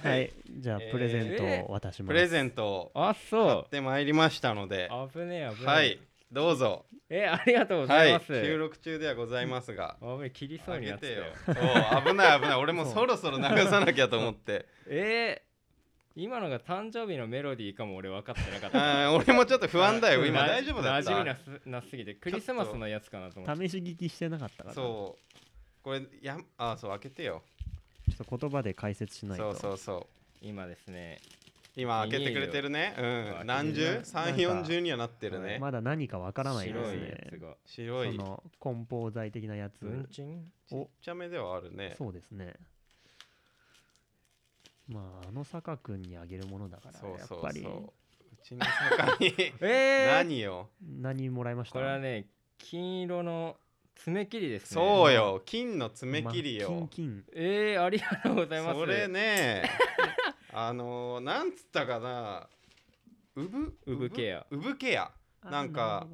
[0.03, 4.89] はい、じゃあえープレゼントを渡します、プレゼントをあ買そってまいりましたので。
[4.91, 5.65] う危ねえ危ねえ。
[5.65, 5.99] はい。
[6.31, 6.85] どうぞ。
[7.09, 9.97] えありがとうござはいいます、収録中ではございますが。
[10.01, 12.55] あぶね切りそうな危ない危ない。
[12.55, 14.65] 俺もそろそろ流さなきゃと思って。
[14.89, 15.42] えー
[16.15, 19.11] 今のが誕生日のメロディーかも俺分かってなかった。
[19.15, 20.41] 俺もちょっと不安だよ今。
[20.41, 23.67] な大丈夫だっ馴染みなたすなすぎてクリスマスのやつかなと思って。
[23.67, 25.37] 試し聞きしてなかったからそう。
[25.81, 27.41] これやあそう開けてよ。
[28.07, 29.53] ちょっと言葉で解説しないと。
[29.55, 30.07] そうそうそ
[30.41, 30.45] う。
[30.45, 31.19] 今ですね
[31.75, 32.93] 今開けてくれてるね。
[32.95, 33.47] うん。
[33.47, 34.01] 何十？
[34.03, 35.57] 三四十にはなってるね。
[35.59, 38.09] まだ何かわからないです白いやねつが白い。
[38.11, 39.79] ちっその梱包材的なやつ。
[39.83, 40.51] 文鎮？
[40.71, 41.95] おちゃめではあるね。
[41.97, 42.53] そうですね
[44.87, 47.61] まああの坂君にあげるものだからそうそうやっぱり。
[47.63, 49.33] そううちの坂に。
[49.61, 50.69] えー、何よ？
[50.81, 51.73] 何もらいました？
[51.73, 52.27] これはね
[52.57, 53.57] 金色の
[53.95, 54.67] 爪切りですね。
[54.75, 55.41] そうよ。
[55.45, 58.79] 金の爪切りまよキンえー、ありがとうございます。
[58.79, 59.69] それね
[60.51, 62.49] あのーなんつったかな。
[63.35, 63.77] うぶ？
[63.85, 64.77] うぶケアうぶ？
[64.77, 65.11] ケア
[65.43, 66.07] なんか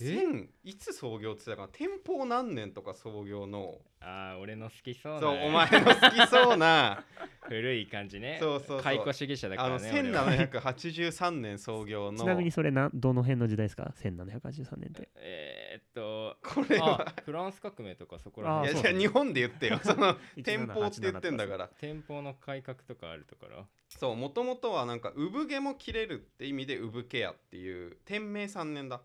[0.00, 1.68] あるほど千いつ創業って言ってたかな？
[1.68, 3.78] 店舗何年とか創業の。
[4.00, 5.20] あー俺の好きそうな。
[5.20, 7.04] そうお前の好きそうな。
[7.48, 8.38] 古い感じね。
[8.40, 8.80] そうそうそう。
[8.82, 12.18] 解雇主義者だかあのらね俺は1783年創業の。
[12.18, 15.08] ちなみにそれなどの辺の時代ですか？1783年って。
[15.16, 17.08] えー、っとこれは。
[17.08, 19.78] あフランス革命とかそこらあ辺いやじゃあ日本で言ってよ。
[19.84, 21.68] その1787店舗って言ってんだから。
[21.78, 29.00] 店舗の改革とかあるとからそうもともとはなんか産毛も切れるって意味で産ケアっていう天明3年だ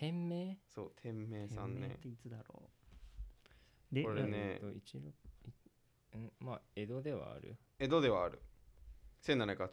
[0.00, 2.62] 店名そう天明3年天明っていつだろ
[3.92, 3.94] う？
[3.94, 4.30] でこれね。
[4.32, 5.04] えーっと一六
[6.14, 7.58] いんまあ江戸ではある。
[7.78, 8.40] 江戸ではある。
[9.22, 9.68] 1783年だか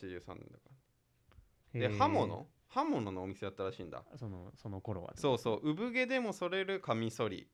[1.73, 1.79] ら。
[1.79, 2.45] で刃物？
[2.67, 4.03] 刃物のお店だったらしいんだ。
[4.17, 5.69] そのその頃はそうそう。
[5.71, 7.47] 産毛でも剃れるカミソリ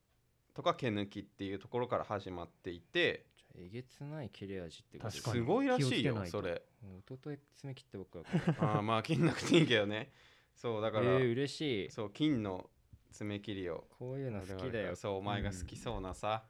[0.55, 3.27] とか毛抜きっていうところから始まっていて。
[3.37, 8.23] じゃあえげつない切れ味ってこと確かにすごいらしいよ気をつけないとそれ一昨日爪切って僕は
[8.57, 10.11] あーまあ切んなくていいけどね
[10.55, 11.91] そうだから、えー、嬉しい。
[11.91, 12.69] そう金の
[13.11, 14.95] 爪切りをこういうの好きだよ。
[14.95, 16.43] そうお前が好きそうなさ、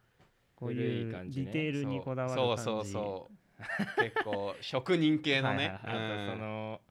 [0.56, 1.46] こういう感じね。
[1.46, 2.64] ディテールにこだわる感じ。
[2.64, 3.36] そうそうそう。
[4.02, 5.80] 結構職人系のね。
[5.84, 6.38] はいはいあとうん。
[6.38, 6.82] その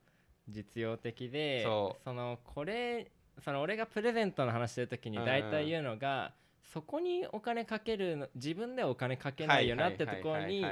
[0.49, 2.13] 実用的でそう。
[2.13, 10.65] のこれその俺がプレゼントの話してる時に大体言うのが、そこにお金かけるの自分ではお金かけないよなってところに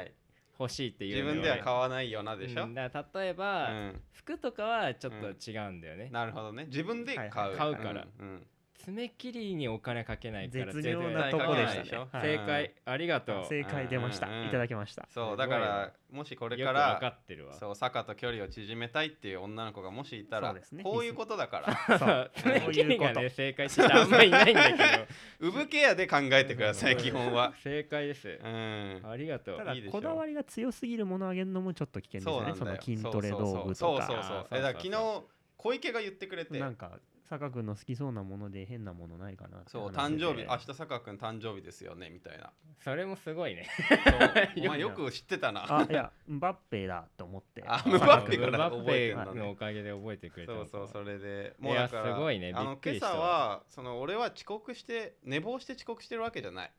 [0.60, 2.74] 欲しいっていう自分では買わないよなでしょ、うん。
[2.74, 4.00] だから例えば、うん。
[4.12, 6.66] 服とかはちょっと違うんだよね、なるほどね。
[6.66, 7.56] 自分で買う、はいはい。
[7.56, 8.06] 買うから。
[8.18, 8.46] うんうん
[8.90, 12.08] 爪切りにお金かけないから絶妙なとこでしたね。
[12.12, 13.46] 正解ありがとう。
[13.48, 14.32] 正解出ました、うん。
[14.32, 15.06] うんうんいただきました。
[15.08, 17.54] そうだからもしこれかよくわからってるわ。
[17.54, 20.82] そう坂と距離を縮めたいっていう女の子がもしいたらそうですね。
[20.82, 21.98] こういうことだから。
[21.98, 22.30] そう。
[22.34, 24.74] 爪切りがそういうこね正解って人あんまりいないんだけ
[25.40, 25.52] ど。
[25.52, 27.52] 産ケアで考えてくださいうん基本は。
[27.62, 28.28] 正解です。
[28.42, 29.02] うん。
[29.04, 29.58] ありがとう。
[29.58, 32.54] ただこだわりが強すぎるものをあげるのもちょっと危険ですそうなんだよ。
[32.54, 34.06] ねその筋トレ道具そうとか。
[34.06, 34.36] そうそうそう。
[34.36, 36.58] あーえだからそうそう昨日小池が言ってくれて。
[36.58, 36.98] なんか
[37.30, 42.50] 坂君の好きそうなもので変なものないかなそう誕生日明日坂君誕生日ですよねみたいな。
[42.82, 43.68] それもすごいね。
[44.58, 45.64] お前よく知ってたな。
[45.64, 47.62] あいやムバッペだと思って。
[47.64, 49.32] あムバッペからムバッ覚えてんだね。
[49.32, 52.52] ペのおかげで覚えてくれたそうそうそれでいやもうだからすごいね。
[52.52, 56.72] あの今朝はその俺は遅刻して寝坊して遅刻してるわけじゃない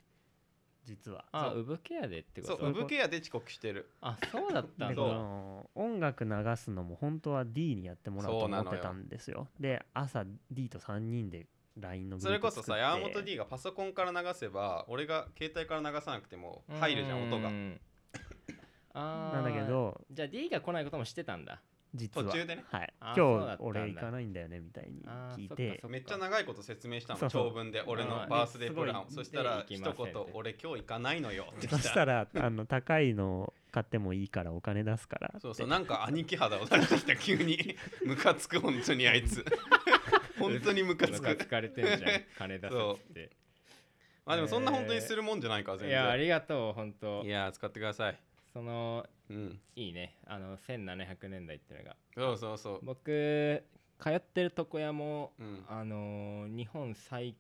[0.84, 1.26] 実は。
[1.32, 1.60] あそう。
[1.62, 2.66] ウブケアでってこそうと？
[2.66, 3.90] 産ケアで遅刻してる。
[4.02, 5.02] あそうだったんでだ
[5.76, 9.48] 音楽流すのも本当は D にやってもらおうと思ってたんですよ。
[9.60, 11.48] で朝 D と3人で
[11.78, 17.52] LINE のグそれこそさ山本 D がパソコンから流せば俺が携帯から流さなくても入るじゃん音が。
[18.94, 21.62] なんだけどじゃあ D が来ないことも知ってたんだ
[21.94, 22.28] 実は。
[22.32, 22.64] 途中でね。
[22.70, 22.94] はい。
[23.00, 23.58] あそうだ今日ったんだ。
[23.82, 25.88] 俺行かないんだよねみたいにあー聞いてそっかそっか。
[25.90, 27.44] めっちゃ長いこと説明したのそうそう。
[27.48, 29.02] 長文で俺のバースデープラン。
[29.02, 31.48] をそしたらで一行きませんって言俺今日行かないのよ。
[31.58, 35.34] ってそ来したらあの高いの買ってもいいからお金出すから。
[35.40, 37.76] そうそうなんか兄貴肌を出してきた急に。
[38.06, 39.44] ムカつく本当にあいつ。
[40.40, 41.28] 本当にムカつく。
[41.30, 42.00] ムカつかれてんじゃん
[42.38, 43.30] 金出せっつって
[44.26, 47.24] まあでもそんな本当にするもんじゃないから全いやあ然りがとう本当。
[47.24, 48.20] いや使ってください
[48.54, 49.60] そのうん。
[49.76, 50.18] いいね。
[50.26, 51.96] あの1700年代っていうのが。
[52.16, 52.80] そうそうそう。
[52.84, 53.64] 僕
[54.00, 55.66] 通ってる床屋も、うん。
[55.70, 57.36] あのー日本最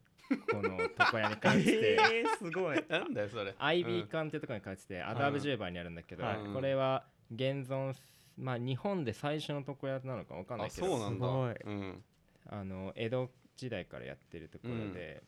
[0.48, 1.64] 古の床屋に通って。
[1.64, 2.86] て、 えー、すごい。
[2.88, 3.54] なんだよそれ。
[3.58, 6.54] アイビー館っていうところに通ってて、アダーブ10番にあるんだけど、はい。
[6.54, 7.94] これは現存
[8.38, 10.88] まあ日本で最初の床屋なのかわかんなあいけど。
[10.88, 11.28] そうなんだ。
[11.28, 11.56] すごい。
[11.66, 12.04] うん。
[12.48, 15.24] あの江戸時代からやってるところで、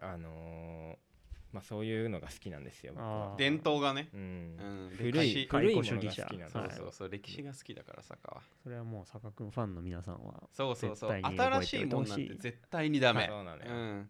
[0.00, 1.11] あのー
[1.52, 2.94] まあそういうのが好きなんですよ
[3.36, 4.08] 伝統がね。
[4.14, 4.20] うん。
[4.20, 4.96] うん。
[4.96, 7.08] 古い歴史古いものが好きなのそうはいそうそう。
[7.10, 8.42] 歴史が好きだから坂は。
[8.62, 11.10] それはもう坂君ファンの皆さんはそうそうそう。
[11.10, 13.26] 新しいもんなんて絶対にダメ。
[13.28, 13.70] そうなのよ。
[13.70, 14.08] うん。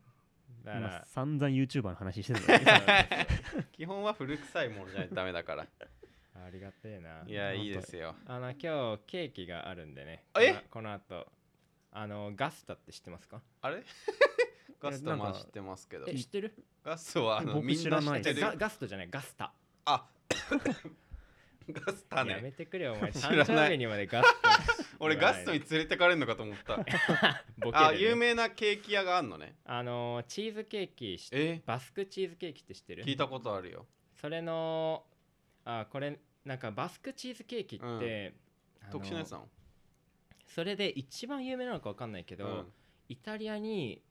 [0.65, 3.27] だから今散々 YouTuber の話してるんだよね
[3.73, 5.67] 基本は古臭いものじゃないとダメだから。
[6.35, 7.25] ありがてえな。
[7.27, 8.15] いやいいですよ。
[8.27, 10.25] あの今日ケーキがあるんでね。
[10.39, 10.53] え？
[10.53, 11.27] このこの後。
[11.95, 13.43] あのガスタって知ってますか？
[13.61, 13.83] あれ？
[14.83, 16.07] ガストマン知ってますけど。
[16.09, 16.55] え知ってる？
[16.85, 18.21] ガストはあの僕みん知らない。
[18.21, 18.41] えな知ってる。
[18.41, 19.53] ガガストじゃないガスタ。
[19.85, 20.09] あ
[21.71, 23.13] ガスタやねめてくれよお前。
[23.13, 23.39] 知らない。
[23.45, 24.49] 誕生日にまでガスト。
[24.99, 26.77] 俺ガストに連れてかれるのかと思った。
[27.59, 29.57] ボケで、ね、あ有名なケーキ屋があんのね。
[29.65, 31.63] あのチーズケーキ知っえ？
[31.65, 33.05] バスクチーズケーキって知ってる？
[33.05, 33.87] 聞いたことあるよ。
[34.17, 35.05] それの
[35.65, 38.35] あこれなんかバスクチーズケーキって、
[38.81, 39.49] あの特殊なやつなの？
[40.47, 42.73] それで一番有名なのか分かんないけど、うん。
[43.09, 44.03] イタリアに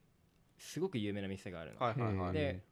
[0.61, 2.33] すごく有名な店があるの、はいはいはい。
[2.33, 2.63] で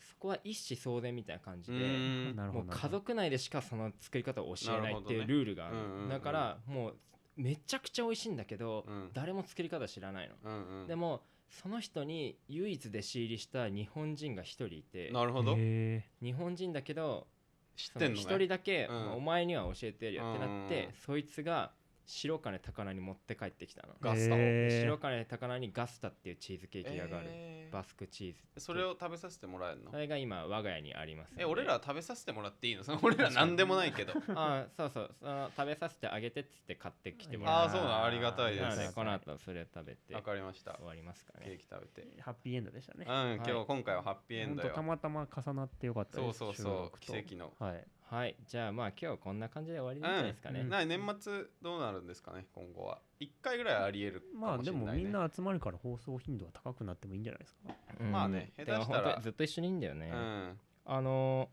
[0.00, 6.08] そこは一子相伝みたいな感じうでもう家族内でしかその作り方を教えないっていうルールがあるうんうんうん。
[6.08, 6.96] だからもう
[7.36, 9.10] めちゃくちゃ美味しいんだけど、うん。
[9.14, 10.86] 誰も作り方知らないの、うんうん。
[10.88, 15.54] でもその人に唯一弟子入りした日本人が一人いてなるほど。
[15.56, 17.28] へ日本人だけど
[17.76, 18.20] 知ってんのね。
[18.20, 19.12] 一人だけ、うん。
[19.14, 20.92] お前には教えてやるよってなって、うん。
[20.92, 21.72] そいつが
[22.10, 27.72] 白金高菜に持って帰ってきたの、ガスタ白金高菜にガスタっていうチーズケーキ屋がある、えー。
[27.72, 28.64] バスクチーズ。
[28.64, 29.90] それを食べさせてもらえるの？
[29.92, 31.34] それが今我が家にあります。
[31.38, 32.82] え俺ら食べさせてもらっていいの？
[32.84, 34.12] その俺らなんでもないけど。
[34.34, 38.04] あそうそうその食べさせてあげてっつって買ってきてもらあーそうだ。
[38.04, 38.62] ありがたいです。
[38.62, 40.14] なのでこの後それを食べて。
[40.14, 40.74] わかりました。
[40.74, 42.02] 終わりますかケーねキ食べて。
[42.02, 43.06] ーハッピーエンドでしたね。
[43.08, 43.66] うん今日はい。
[43.66, 44.68] 今回はハッピーエンドよ。
[44.68, 46.38] 本当たまたま重なってよかったです。
[46.38, 47.52] そうそう収そう奇跡の。
[47.58, 50.68] はいはいじゃあまあ今日こんな感じで終わりなんじゃないですかね、うん。
[50.68, 52.98] な年末どうなるんですかね今後は。
[53.20, 57.60] 1回ぐらいありえるかまあでもしれない、ね、もみんな集まるから放送頻度は高くなってもいいんじゃないですか。
[58.00, 58.10] うん。
[58.10, 59.20] まあね下手したら。
[59.22, 60.60] ずっと一緒にいいんだよね、うん。
[60.86, 61.48] あの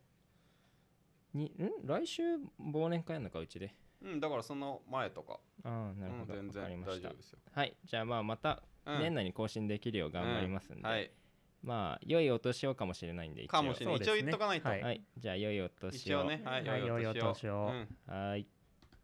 [1.35, 1.85] ーにん？
[1.85, 2.23] 来週
[2.59, 3.75] 忘年会やんのかうちで。
[4.01, 6.91] うん、だからその前とか、ああなるほど、うん、全然ました。
[6.91, 7.39] 大丈夫ですよ。
[7.51, 8.99] はいじゃあまあまたうん。
[8.99, 11.11] 年内に更新できるよう頑張りますんで、はい、
[11.63, 13.49] まあ良いお年をかもしれないんで一応。
[13.49, 13.99] かもしれない。
[13.99, 14.69] 言っとかないと。
[14.69, 14.81] はい。
[14.81, 15.97] はいじゃあ良いお年を。
[15.97, 16.85] 一応ね、はい、はい。
[16.85, 17.71] 良いお年を。
[18.07, 18.13] うん。
[18.13, 18.47] はい